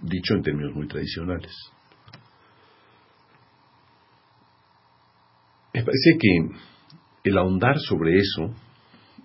dicho 0.00 0.34
en 0.34 0.42
términos 0.42 0.74
muy 0.74 0.86
tradicionales. 0.88 1.52
Me 5.72 5.82
parece 5.82 6.18
que 6.18 7.30
el 7.30 7.38
ahondar 7.38 7.76
sobre 7.78 8.18
eso 8.18 8.54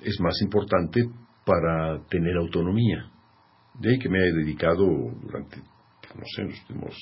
es 0.02 0.20
más 0.20 0.42
importante 0.42 1.02
para 1.46 2.04
tener 2.10 2.36
autonomía. 2.38 3.10
De 3.80 3.92
ahí 3.92 4.00
que 4.00 4.10
me 4.10 4.20
he 4.20 4.34
dedicado 4.34 4.86
durante, 5.22 5.62
no 6.16 6.26
sé, 6.36 6.44
los 6.44 6.60
últimos 6.62 6.96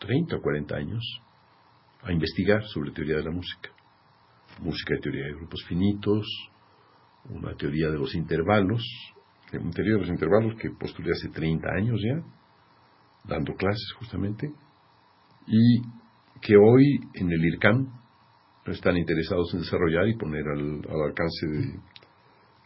30 0.00 0.36
o 0.36 0.40
40 0.40 0.76
años 0.76 1.20
a 2.02 2.12
investigar 2.12 2.62
sobre 2.64 2.92
teoría 2.92 3.16
de 3.16 3.24
la 3.24 3.30
música. 3.30 3.70
Música 4.60 4.94
y 4.96 5.00
teoría 5.00 5.24
de 5.24 5.34
grupos 5.34 5.64
finitos, 5.66 6.26
una 7.30 7.54
teoría 7.56 7.88
de 7.88 7.98
los 7.98 8.14
intervalos, 8.14 8.82
una 9.52 9.70
teoría 9.70 9.94
de 9.94 10.00
los 10.00 10.08
intervalos 10.08 10.54
que 10.56 10.70
postulé 10.70 11.12
hace 11.12 11.28
30 11.30 11.68
años 11.70 12.00
ya, 12.02 12.22
dando 13.24 13.54
clases 13.54 13.92
justamente, 13.98 14.52
y 15.46 15.80
que 16.40 16.56
hoy 16.56 17.00
en 17.14 17.30
el 17.30 17.44
IRCAM 17.44 17.88
están 18.66 18.96
interesados 18.96 19.52
en 19.54 19.60
desarrollar 19.60 20.08
y 20.08 20.16
poner 20.16 20.42
al, 20.46 20.82
alcance 21.06 21.46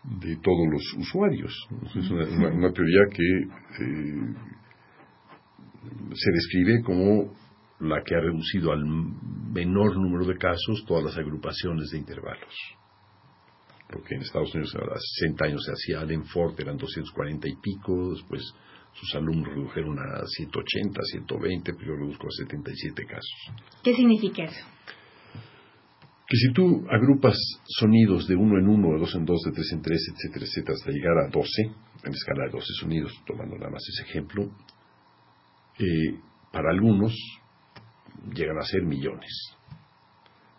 de, 0.05 0.37
todos 0.37 0.67
los 0.71 0.83
usuarios. 0.99 1.53
Es 1.95 2.11
una, 2.11 2.73
teoría 2.73 3.03
que 3.11 3.85
eh, 3.85 4.35
se 6.15 6.31
describe 6.33 6.83
como 6.83 7.35
la 7.81 8.03
que 8.03 8.15
ha 8.15 8.21
reducido 8.21 8.73
al 8.73 8.85
menor 8.85 9.97
número 9.97 10.27
de 10.27 10.37
casos 10.37 10.85
todas 10.87 11.05
las 11.05 11.17
agrupaciones 11.17 11.91
de 11.91 11.99
intervalos. 11.99 12.55
Porque 13.91 14.17
en 14.17 14.23
Estados 14.23 14.55
Unidos 14.55 14.75
hace 14.75 15.27
60 15.27 15.45
años 15.45 15.63
se 15.65 15.73
hacía 15.73 16.01
Allen 16.01 16.25
Ford, 16.27 16.55
eran 16.59 16.77
240 16.77 17.49
y 17.49 17.57
pico, 17.57 18.13
después 18.13 18.43
sus 18.93 19.15
alumnos 19.15 19.49
redujeron 19.49 19.99
a 19.99 20.27
180, 20.27 21.01
120, 21.13 21.73
pero 21.75 21.87
yo 21.87 21.97
reduzco 21.97 22.27
a 22.27 22.31
77 22.31 23.07
casos. 23.07 23.83
¿Qué 23.83 23.95
significa 23.95 24.45
eso? 24.45 24.67
que 26.29 26.37
si 26.37 26.53
tú 26.53 26.85
agrupas 26.91 27.37
sonidos 27.65 28.29
de 28.29 28.37
uno 28.37 28.59
en 28.59 28.69
uno, 28.69 28.93
de 28.93 29.01
dos 29.01 29.15
en 29.15 29.25
dos, 29.25 29.41
de 29.47 29.53
tres 29.53 29.73
en 29.73 29.81
tres, 29.81 29.99
etcétera, 30.13 30.45
etcétera, 30.45 30.75
hasta 30.77 30.91
llegar 30.91 31.17
a 31.25 31.31
doce, 31.31 31.63
en 32.05 32.13
escala 32.13 32.45
de 32.45 32.51
doce 32.51 32.73
sonidos, 32.79 33.13
tomando 33.27 33.57
nada 33.57 33.71
más 33.71 33.83
ese 33.89 34.11
ejemplo, 34.11 34.51
eh, 35.79 36.21
para 36.53 36.71
algunos 36.71 37.15
llegan 38.35 38.59
a 38.59 38.65
ser 38.65 38.83
millones. 38.83 39.31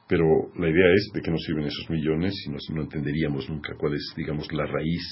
Pero 0.07 0.25
la 0.55 0.69
idea 0.69 0.93
es 0.95 1.11
de 1.13 1.21
que 1.21 1.29
no 1.29 1.37
sirven 1.37 1.65
esos 1.65 1.89
millones 1.89 2.33
si 2.43 2.49
no, 2.49 2.57
no 2.75 2.81
entenderíamos 2.83 3.49
nunca 3.49 3.75
cuál 3.77 3.93
es, 3.93 4.13
digamos, 4.15 4.51
la 4.51 4.65
raíz 4.65 5.03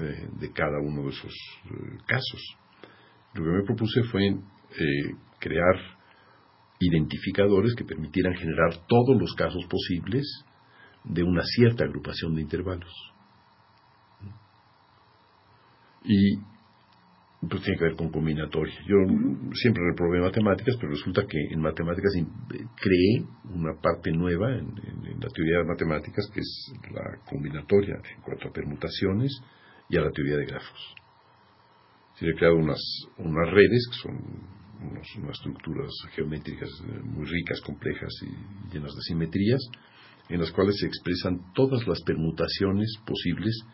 eh, 0.00 0.28
de 0.38 0.52
cada 0.52 0.78
uno 0.80 1.02
de 1.02 1.10
esos 1.10 1.34
eh, 1.66 1.98
casos. 2.06 2.56
Lo 3.34 3.44
que 3.44 3.50
me 3.50 3.64
propuse 3.64 4.02
fue 4.04 4.36
crear 5.38 5.76
identificadores 6.78 7.74
que 7.74 7.84
permitieran 7.84 8.34
generar 8.34 8.86
todos 8.86 9.20
los 9.20 9.34
casos 9.34 9.64
posibles 9.66 10.24
de 11.04 11.22
una 11.22 11.42
cierta 11.44 11.84
agrupación 11.84 12.34
de 12.34 12.42
intervalos. 12.42 12.92
Y 16.04 16.38
pues 17.48 17.62
tiene 17.62 17.78
que 17.78 17.84
ver 17.84 17.96
con 17.96 18.10
combinatoria. 18.10 18.74
Yo 18.86 18.96
siempre 19.54 19.82
reprobé 19.90 20.20
matemáticas, 20.20 20.76
pero 20.78 20.92
resulta 20.92 21.22
que 21.26 21.38
en 21.50 21.60
matemáticas 21.60 22.12
creé 22.48 23.24
una 23.52 23.74
parte 23.80 24.12
nueva 24.12 24.56
en, 24.56 24.74
la 25.20 25.28
teoría 25.28 25.58
de 25.58 25.64
matemáticas, 25.64 26.30
que 26.32 26.40
es 26.40 26.72
la 26.92 27.18
combinatoria 27.28 27.96
en 27.96 28.22
cuanto 28.22 28.48
a 28.48 28.52
permutaciones 28.52 29.32
y 29.88 29.96
a 29.96 30.02
la 30.02 30.10
teoría 30.10 30.36
de 30.36 30.46
grafos. 30.46 30.94
Se 32.14 32.28
he 32.28 32.34
creado 32.34 32.56
unas, 32.56 32.80
unas 33.18 33.50
redes 33.50 33.88
que 33.90 33.96
son 34.02 34.62
unas 34.82 35.36
estructuras 35.36 35.90
geométricas 36.14 36.68
eh, 36.86 37.00
muy 37.04 37.24
ricas, 37.24 37.60
complejas 37.62 38.12
y 38.22 38.72
llenas 38.74 38.94
de 38.94 39.02
simetrías, 39.02 39.60
en 40.28 40.40
las 40.40 40.50
cuales 40.52 40.76
se 40.78 40.86
expresan 40.86 41.52
todas 41.54 41.86
las 41.86 42.00
permutaciones 42.02 42.96
posibles 43.04 43.64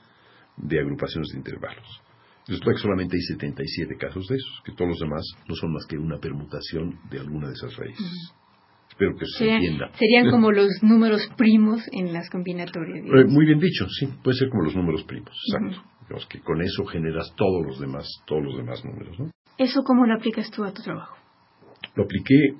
de 0.57 0.81
agrupaciones 0.81 1.29
de 1.33 1.39
intervalos. 1.39 2.08
Resulta 2.49 2.73
que 2.73 2.79
solamente 2.79 3.17
hay 3.17 3.23
77 3.23 3.97
casos 3.99 4.27
de 4.27 4.37
esos, 4.37 4.63
que 4.65 4.73
todos 4.73 4.89
los 4.89 4.99
demás 4.99 5.23
no 5.47 5.55
son 5.55 5.73
más 5.73 5.85
que 5.87 5.99
una 5.99 6.19
permutación 6.19 6.99
de 7.11 7.21
alguna 7.21 7.49
de 7.49 7.53
esas 7.53 7.77
raíces. 7.77 8.33
Espero 8.89 9.15
que 9.17 9.27
se 9.37 9.51
entienda. 9.51 9.91
Serían 9.99 10.31
como 10.31 10.51
los 10.51 10.69
números 10.83 11.29
primos 11.37 11.83
en 11.93 12.13
las 12.13 12.31
combinatorias. 12.31 13.05
Eh, 13.05 13.25
muy 13.29 13.45
bien 13.45 13.61
dicho, 13.61 13.87
sí, 13.89 14.09
puede 14.25 14.39
ser 14.39 14.49
como 14.49 14.65
los 14.65 14.75
números 14.75 15.05
primos, 15.05 15.31
exacto. 15.47 16.29
que 16.31 16.41
con 16.41 16.63
eso 16.63 16.87
generas 16.87 17.33
todos 17.37 17.67
los 17.67 17.81
demás, 17.81 18.09
todos 18.27 18.43
los 18.43 18.57
demás 18.57 18.83
números, 18.83 19.21
¿no? 19.21 19.31
¿Eso 19.59 19.83
cómo 19.85 20.07
lo 20.07 20.15
aplicas 20.15 20.51
tú 20.51 20.65
a 20.65 20.73
tu 20.73 20.83
trabajo? 20.83 21.17
Lo 21.95 22.05
apliqué 22.05 22.55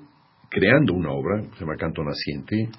creando 0.49 0.93
una 0.93 1.11
obra, 1.11 1.41
se 1.53 1.61
llama 1.61 1.77
Canto 1.77 2.03
Naciente, 2.03 2.69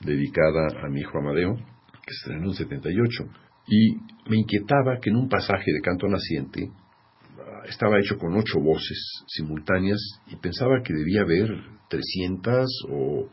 dedicada 0.00 0.68
a 0.82 0.88
mi 0.88 1.00
hijo 1.00 1.18
Amadeo, 1.18 1.54
que 1.54 2.12
se 2.12 2.30
estrenó 2.30 2.48
en 2.48 2.54
78. 2.54 3.45
Y 3.68 3.96
me 4.28 4.38
inquietaba 4.38 4.98
que 5.00 5.10
en 5.10 5.16
un 5.16 5.28
pasaje 5.28 5.72
de 5.72 5.80
Canto 5.80 6.08
Naciente 6.08 6.70
ah, 7.38 7.62
estaba 7.68 7.98
hecho 7.98 8.16
con 8.18 8.36
ocho 8.36 8.60
voces 8.60 9.24
simultáneas 9.26 10.00
y 10.28 10.36
pensaba 10.36 10.82
que 10.82 10.94
debía 10.94 11.22
haber 11.22 11.48
300 11.88 12.66
o 12.90 13.28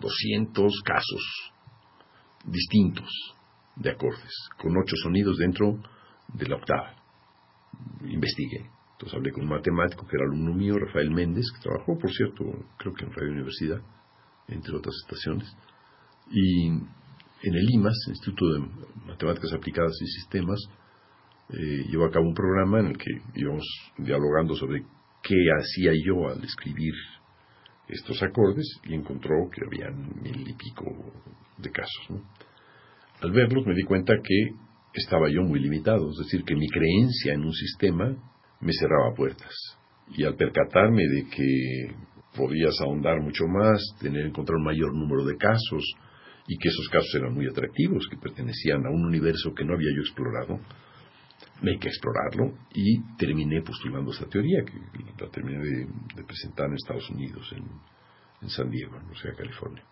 200 0.00 0.82
casos 0.84 1.52
distintos 2.44 3.08
de 3.76 3.90
acordes, 3.90 4.34
con 4.58 4.76
ocho 4.76 4.96
sonidos 5.02 5.38
dentro 5.38 5.80
de 6.34 6.46
la 6.46 6.56
octava. 6.56 6.96
Investigué 8.02 8.70
entonces 9.00 9.16
hablé 9.16 9.32
con 9.32 9.44
un 9.44 9.48
matemático 9.48 10.06
que 10.06 10.14
era 10.14 10.26
alumno 10.26 10.52
mío, 10.52 10.78
Rafael 10.78 11.10
Méndez, 11.10 11.46
que 11.54 11.62
trabajó, 11.62 11.96
por 11.98 12.12
cierto, 12.12 12.44
creo 12.76 12.92
que 12.92 13.06
en 13.06 13.12
Radio 13.14 13.32
Universidad, 13.32 13.80
entre 14.46 14.76
otras 14.76 14.94
estaciones. 15.06 15.56
Y 16.30 16.68
en 17.42 17.54
el 17.54 17.66
IMAS, 17.70 17.96
Instituto 18.08 18.52
de 18.54 18.60
Matemáticas 19.06 19.52
Aplicadas 19.52 19.96
y 20.02 20.06
Sistemas, 20.06 20.58
eh, 21.50 21.84
llevó 21.88 22.06
a 22.06 22.10
cabo 22.10 22.26
un 22.26 22.34
programa 22.34 22.80
en 22.80 22.86
el 22.88 22.98
que 22.98 23.10
íbamos 23.34 23.64
dialogando 23.98 24.54
sobre 24.54 24.84
qué 25.22 25.36
hacía 25.58 25.92
yo 26.04 26.28
al 26.28 26.44
escribir 26.44 26.94
estos 27.88 28.22
acordes 28.22 28.66
y 28.84 28.94
encontró 28.94 29.50
que 29.52 29.62
habían 29.66 30.22
mil 30.22 30.48
y 30.48 30.54
pico 30.54 30.84
de 31.58 31.70
casos. 31.70 32.22
Al 33.20 33.32
verlos 33.32 33.66
me 33.66 33.74
di 33.74 33.82
cuenta 33.82 34.14
que 34.22 34.54
estaba 34.94 35.28
yo 35.28 35.42
muy 35.42 35.60
limitado, 35.60 36.08
es 36.10 36.18
decir, 36.18 36.44
que 36.44 36.54
mi 36.54 36.68
creencia 36.68 37.34
en 37.34 37.44
un 37.44 37.52
sistema 37.52 38.16
me 38.60 38.72
cerraba 38.72 39.14
puertas. 39.14 39.54
Y 40.12 40.24
al 40.24 40.36
percatarme 40.36 41.02
de 41.02 41.28
que 41.28 41.94
podías 42.36 42.74
ahondar 42.80 43.20
mucho 43.20 43.44
más, 43.46 43.80
tener 44.00 44.26
encontrar 44.26 44.56
un 44.56 44.64
mayor 44.64 44.94
número 44.94 45.24
de 45.24 45.36
casos, 45.36 45.84
y 46.46 46.58
que 46.58 46.68
esos 46.68 46.88
casos 46.88 47.14
eran 47.14 47.34
muy 47.34 47.46
atractivos, 47.46 48.06
que 48.10 48.16
pertenecían 48.16 48.84
a 48.86 48.90
un 48.90 49.04
universo 49.04 49.54
que 49.54 49.64
no 49.64 49.74
había 49.74 49.90
yo 49.94 50.02
explorado, 50.02 50.60
me 51.62 51.72
hay 51.72 51.78
que 51.78 51.88
explorarlo 51.88 52.54
y 52.74 53.02
terminé 53.16 53.62
postulando 53.62 54.12
esa 54.12 54.26
teoría, 54.26 54.64
que 54.64 55.22
la 55.22 55.30
terminé 55.30 55.58
de, 55.58 56.24
presentar 56.24 56.66
en 56.68 56.74
Estados 56.74 57.08
Unidos, 57.10 57.52
en, 57.52 58.48
San 58.48 58.70
Diego, 58.70 58.96
en 58.96 59.02
Universidad 59.02 59.32
de 59.32 59.36
California. 59.36 59.84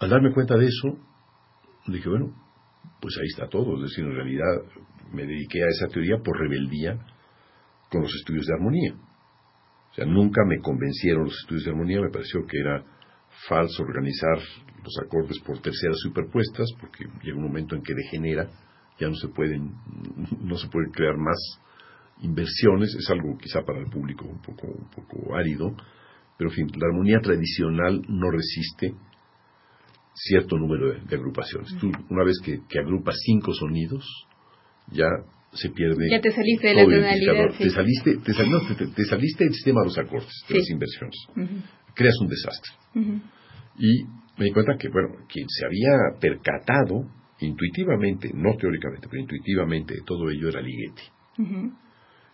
Al 0.00 0.10
darme 0.10 0.32
cuenta 0.32 0.56
de 0.56 0.66
eso, 0.66 0.98
dije, 1.86 2.08
bueno, 2.08 2.34
pues 3.00 3.16
ahí 3.18 3.26
está 3.28 3.48
todo. 3.48 3.76
Es 3.76 3.90
decir, 3.90 4.04
en 4.04 4.14
realidad 4.14 4.62
me 5.12 5.24
dediqué 5.24 5.62
a 5.62 5.68
esa 5.68 5.88
teoría 5.88 6.18
por 6.18 6.38
rebeldía 6.38 6.98
con 7.90 8.02
los 8.02 8.14
estudios 8.14 8.46
de 8.46 8.54
armonía. 8.54 8.94
O 9.90 9.94
sea, 9.94 10.04
nunca 10.04 10.42
me 10.44 10.58
convencieron 10.60 11.24
los 11.24 11.38
estudios 11.40 11.64
de 11.64 11.70
armonía, 11.70 12.00
me 12.00 12.10
pareció 12.10 12.44
que 12.46 12.58
era 12.58 12.84
falso 13.48 13.82
organizar 13.82 14.38
los 14.82 14.98
acordes 15.04 15.38
por 15.40 15.60
terceras 15.60 15.98
superpuestas, 15.98 16.68
porque 16.80 17.04
llega 17.22 17.36
un 17.36 17.44
momento 17.44 17.74
en 17.74 17.82
que 17.82 17.94
degenera 17.94 18.50
ya 18.98 19.08
no 19.08 19.14
se 19.16 19.28
pueden, 19.28 19.72
no 20.40 20.56
se 20.56 20.68
puede 20.68 20.90
crear 20.92 21.16
más 21.16 21.36
inversiones, 22.20 22.94
es 22.94 23.10
algo 23.10 23.36
quizá 23.38 23.62
para 23.62 23.80
el 23.80 23.86
público 23.86 24.24
un 24.24 24.40
poco, 24.40 24.68
un 24.68 24.88
poco 24.90 25.34
árido, 25.34 25.74
pero 26.38 26.50
en 26.50 26.56
fin, 26.56 26.66
la 26.76 26.86
armonía 26.86 27.18
tradicional 27.20 28.02
no 28.08 28.30
resiste 28.30 28.94
cierto 30.14 30.56
número 30.56 30.92
de, 30.92 31.16
agrupaciones. 31.16 31.76
Tú, 31.80 31.90
una 32.08 32.24
vez 32.24 32.38
que, 32.44 32.60
que, 32.68 32.78
agrupas 32.78 33.16
cinco 33.24 33.52
sonidos, 33.52 34.04
ya 34.92 35.08
se 35.52 35.70
pierde. 35.70 36.08
Ya 36.10 36.20
te 36.20 36.30
saliste 36.30 36.68
de 36.68 36.74
la 36.74 36.84
tonalidad. 36.84 37.58
Te, 37.58 37.70
saliste, 37.70 38.16
te, 38.18 38.32
te, 38.94 39.04
saliste 39.04 39.44
del 39.44 39.54
sistema 39.54 39.80
de 39.80 39.86
los 39.86 39.98
acordes, 39.98 40.44
de 40.48 40.58
las 40.58 40.70
inversiones. 40.70 41.16
Creas 41.94 42.14
un 42.20 42.28
desastre. 42.28 42.72
Y 43.78 44.04
me 44.38 44.46
di 44.46 44.52
cuenta 44.52 44.76
que, 44.78 44.88
bueno, 44.88 45.08
quien 45.28 45.46
se 45.48 45.66
había 45.66 46.18
percatado 46.20 47.06
intuitivamente, 47.40 48.30
no 48.34 48.56
teóricamente, 48.56 49.08
pero 49.10 49.22
intuitivamente, 49.22 49.94
todo 50.04 50.30
ello 50.30 50.48
era 50.48 50.60
Ligeti. 50.60 51.02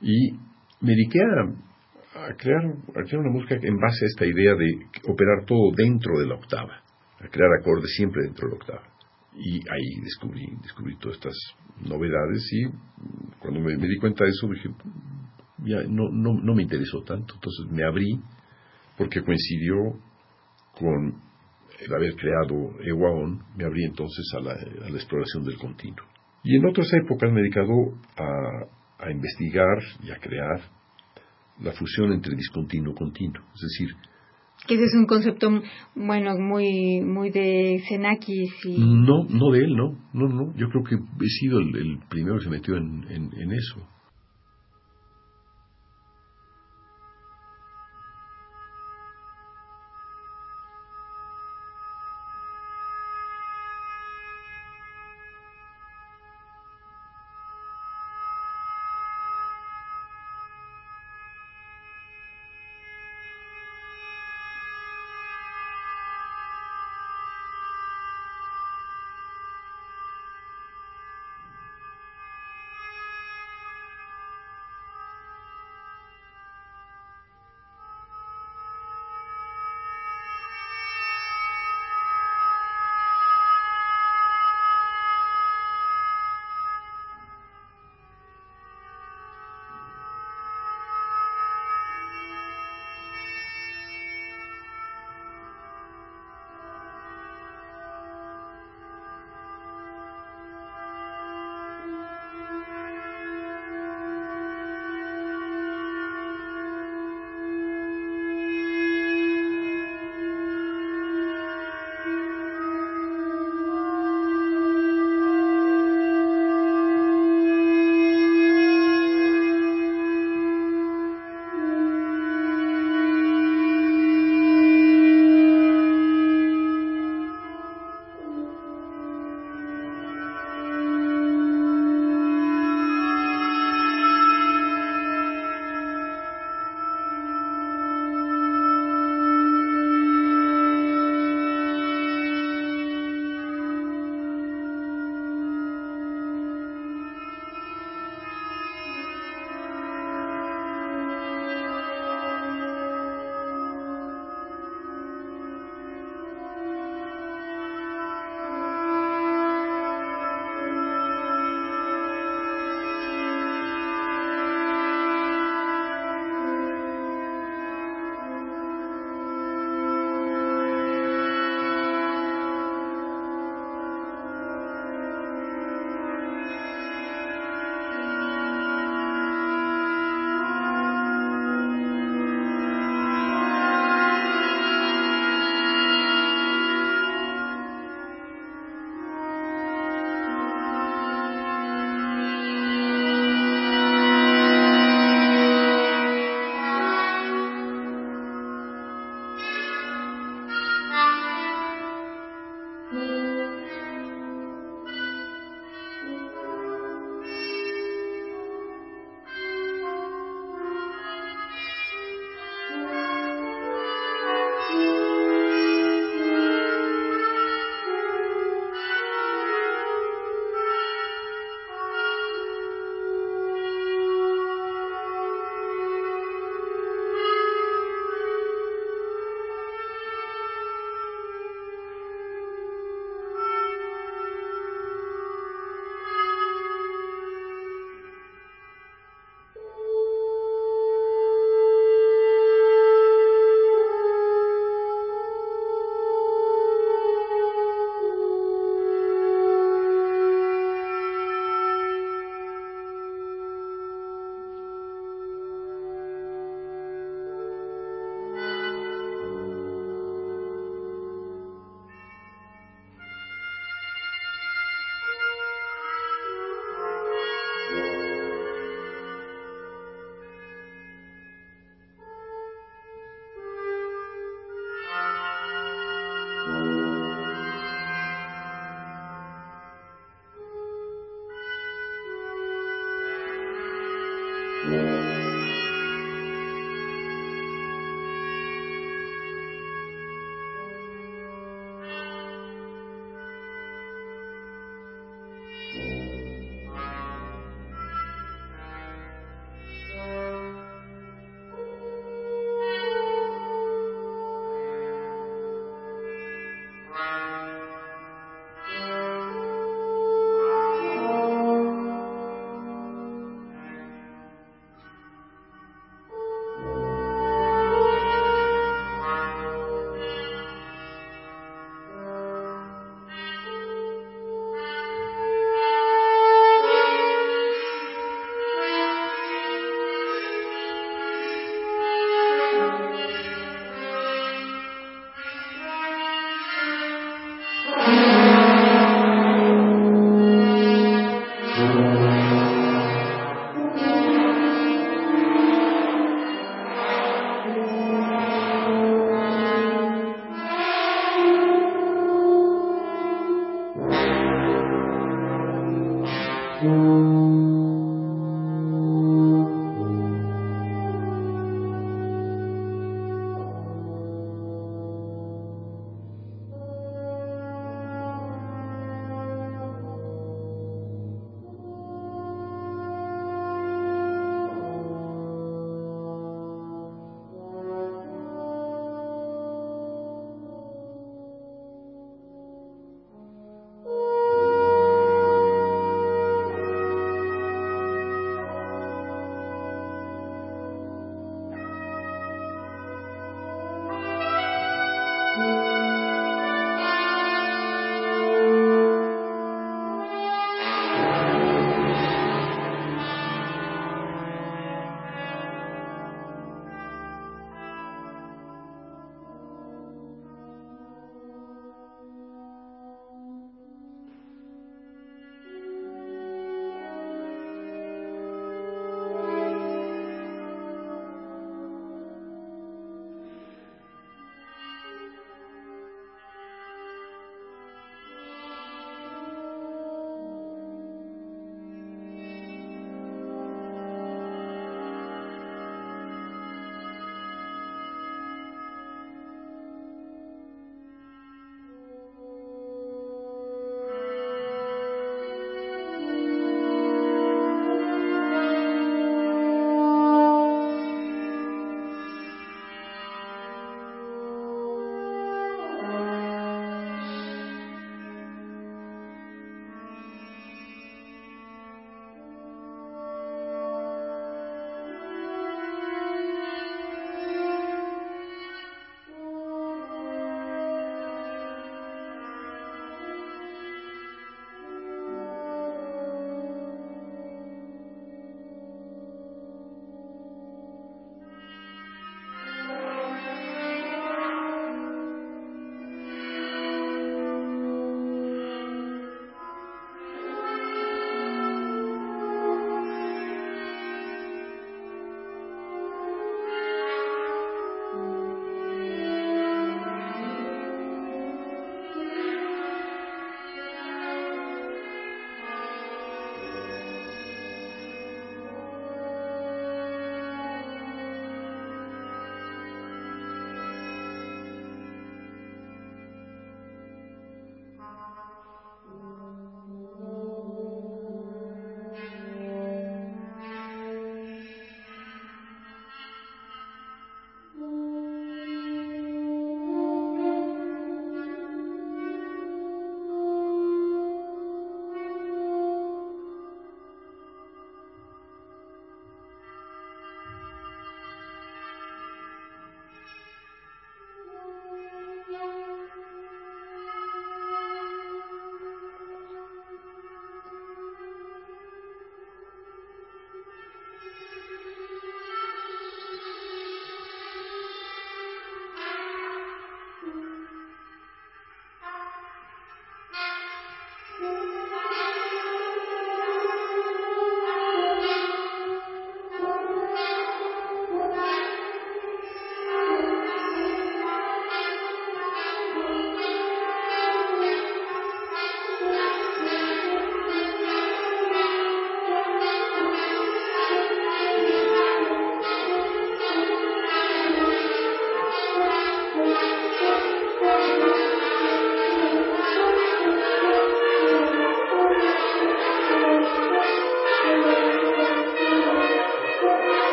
Y 0.00 0.32
me 0.80 0.92
dediqué 0.92 1.20
a, 1.20 2.34
crear, 2.36 2.64
a 2.64 3.04
crear 3.04 3.20
una 3.20 3.30
música 3.30 3.56
en 3.60 3.76
base 3.78 4.04
a 4.04 4.08
esta 4.08 4.26
idea 4.26 4.54
de 4.54 4.86
operar 5.08 5.44
todo 5.46 5.72
dentro 5.76 6.18
de 6.18 6.26
la 6.26 6.34
octava, 6.34 6.82
a 7.20 7.28
crear 7.28 7.50
acordes 7.60 7.94
siempre 7.96 8.22
dentro 8.24 8.48
de 8.48 8.54
la 8.54 8.60
octava. 8.60 8.94
Y 9.36 9.58
ahí 9.68 10.00
descubrí, 10.02 10.46
descubrí 10.62 10.96
todas 10.98 11.16
estas 11.16 11.34
novedades 11.80 12.48
y 12.52 12.66
cuando 13.40 13.60
me, 13.60 13.76
di 13.76 13.96
cuenta 13.98 14.24
de 14.24 14.30
eso 14.30 14.48
dije, 14.48 14.68
ya 15.64 15.82
no, 15.88 16.08
no, 16.10 16.34
no 16.34 16.54
me 16.54 16.62
interesó 16.62 17.02
tanto, 17.02 17.34
entonces 17.34 17.66
me 17.70 17.84
abrí 17.84 18.20
porque 18.96 19.22
coincidió 19.22 19.74
con 20.78 21.20
el 21.80 21.94
haber 21.94 22.14
creado 22.14 22.72
EWAON, 22.82 23.42
me 23.56 23.64
abrí 23.64 23.84
entonces 23.84 24.24
a 24.36 24.40
la, 24.40 24.54
exploración 24.96 25.44
del 25.44 25.58
continuo. 25.58 26.04
Y 26.42 26.56
en 26.56 26.66
otras 26.66 26.88
épocas 26.92 27.32
me 27.32 27.40
he 27.40 27.42
dedicado 27.42 27.72
a, 28.16 29.10
investigar 29.10 29.78
y 30.02 30.10
a 30.10 30.18
crear 30.18 30.60
la 31.60 31.72
fusión 31.72 32.12
entre 32.12 32.34
discontinuo 32.36 32.92
y 32.92 32.96
continuo. 32.96 33.42
Es 33.54 33.60
decir, 33.60 33.88
que 34.66 34.74
ese 34.74 34.84
es 34.84 34.94
un 34.94 35.06
concepto, 35.06 35.50
bueno, 35.94 36.38
muy 36.38 37.00
muy 37.02 37.30
de 37.30 37.82
Xenakis 37.86 38.54
y... 38.64 38.78
No, 38.78 39.24
no 39.28 39.50
de 39.50 39.58
él, 39.58 39.76
no. 39.76 39.98
No, 40.14 40.28
no. 40.28 40.54
Yo 40.56 40.68
creo 40.68 40.84
que 40.84 40.94
he 40.94 41.28
sido 41.28 41.58
el, 41.58 41.98
primero 42.08 42.38
que 42.38 42.44
se 42.44 42.50
metió 42.50 42.76
en, 42.76 43.04
en 43.10 43.52
eso. 43.52 43.86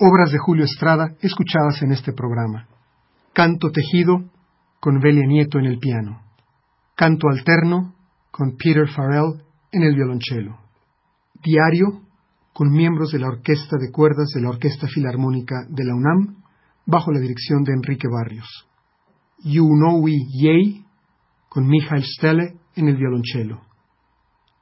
Obras 0.00 0.32
de 0.32 0.38
Julio 0.38 0.64
Estrada 0.64 1.14
escuchadas 1.20 1.80
en 1.82 1.92
este 1.92 2.12
programa. 2.12 2.66
Canto 3.32 3.70
tejido 3.70 4.24
con 4.80 4.98
Belia 4.98 5.26
Nieto 5.26 5.58
en 5.58 5.66
el 5.66 5.78
piano. 5.78 6.20
Canto 6.96 7.28
alterno 7.28 7.94
con 8.30 8.56
Peter 8.56 8.88
Farrell 8.88 9.42
en 9.70 9.82
el 9.82 9.94
violonchelo. 9.94 10.58
Diario 11.42 12.02
con 12.52 12.70
miembros 12.70 13.12
de 13.12 13.20
la 13.20 13.28
Orquesta 13.28 13.76
de 13.78 13.92
Cuerdas 13.92 14.30
de 14.34 14.42
la 14.42 14.50
Orquesta 14.50 14.88
Filarmónica 14.88 15.64
de 15.68 15.84
la 15.84 15.94
UNAM 15.94 16.42
bajo 16.86 17.12
la 17.12 17.20
dirección 17.20 17.62
de 17.62 17.72
Enrique 17.72 18.08
Barrios. 18.08 18.68
You 19.44 19.64
Know 19.64 20.00
We 20.02 20.12
Yay 20.40 20.84
con 21.48 21.68
Michael 21.68 22.02
Stelle 22.02 22.56
en 22.74 22.88
el 22.88 22.96
violonchelo. 22.96 23.60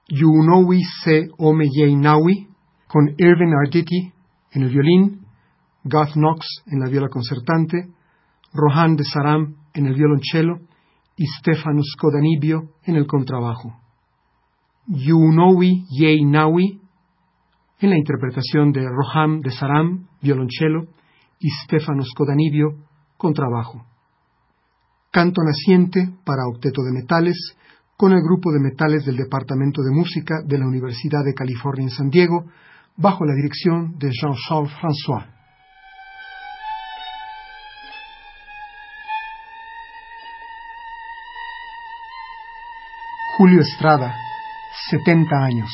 You 0.09 0.31
Know 0.43 0.67
We 0.67 0.81
Se 1.03 1.29
Ome 1.39 1.69
Yay 1.75 1.97
Nawi 1.97 2.49
con 2.87 3.15
Irvin 3.17 3.55
Arditi 3.55 4.13
en 4.53 4.63
el 4.63 4.69
violín 4.69 5.22
Garth 5.85 6.15
Knox 6.15 6.47
en 6.67 6.81
la 6.81 6.89
viola 6.89 7.09
concertante, 7.09 7.89
Rohan 8.53 8.97
de 8.97 9.05
Saram 9.05 9.57
en 9.75 9.87
el 9.87 9.95
violonchelo 9.95 10.61
y 11.17 11.27
Stefanos 11.27 11.95
Kodanibio 11.99 12.71
en 12.85 12.97
el 12.97 13.07
contrabajo. 13.07 13.77
Yunowi 14.87 15.87
Yeinawi, 15.91 16.81
en 17.81 17.91
la 17.91 17.99
interpretación 17.99 18.73
de 18.73 18.83
Roham 18.89 19.41
de 19.41 19.51
Saram, 19.51 20.07
violonchelo, 20.21 20.87
y 21.39 21.49
Stefanos 21.65 22.13
Kodanibio, 22.17 22.77
contrabajo. 23.17 23.85
Canto 25.11 25.43
naciente 25.43 26.09
para 26.25 26.47
octeto 26.47 26.83
de 26.83 26.93
metales, 26.93 27.37
con 27.97 28.13
el 28.13 28.23
grupo 28.23 28.51
de 28.53 28.61
metales 28.61 29.05
del 29.05 29.17
Departamento 29.17 29.83
de 29.83 29.95
Música 29.95 30.43
de 30.45 30.59
la 30.59 30.67
Universidad 30.67 31.25
de 31.25 31.35
California 31.35 31.85
en 31.85 31.91
San 31.91 32.11
Diego, 32.11 32.45
bajo 32.97 33.25
la 33.25 33.35
dirección 33.35 33.99
de 33.99 34.11
Jean-Charles 34.11 34.73
François. 34.81 35.32
Julio 43.35 43.63
Estrada, 43.63 44.15
70 44.91 45.35
años. 45.43 45.71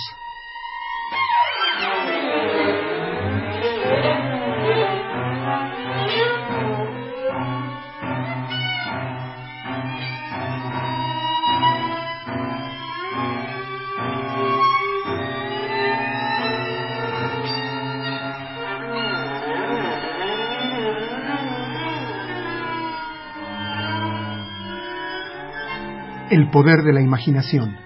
Poder 26.53 26.83
de 26.83 26.93
la 26.95 27.03
imaginación. 27.03 27.77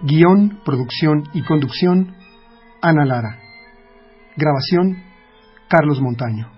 Guión, 0.00 0.60
producción 0.64 1.24
y 1.34 1.42
conducción, 1.42 2.14
Ana 2.80 3.04
Lara. 3.04 3.38
Grabación, 4.36 5.02
Carlos 5.68 6.00
Montaño. 6.00 6.51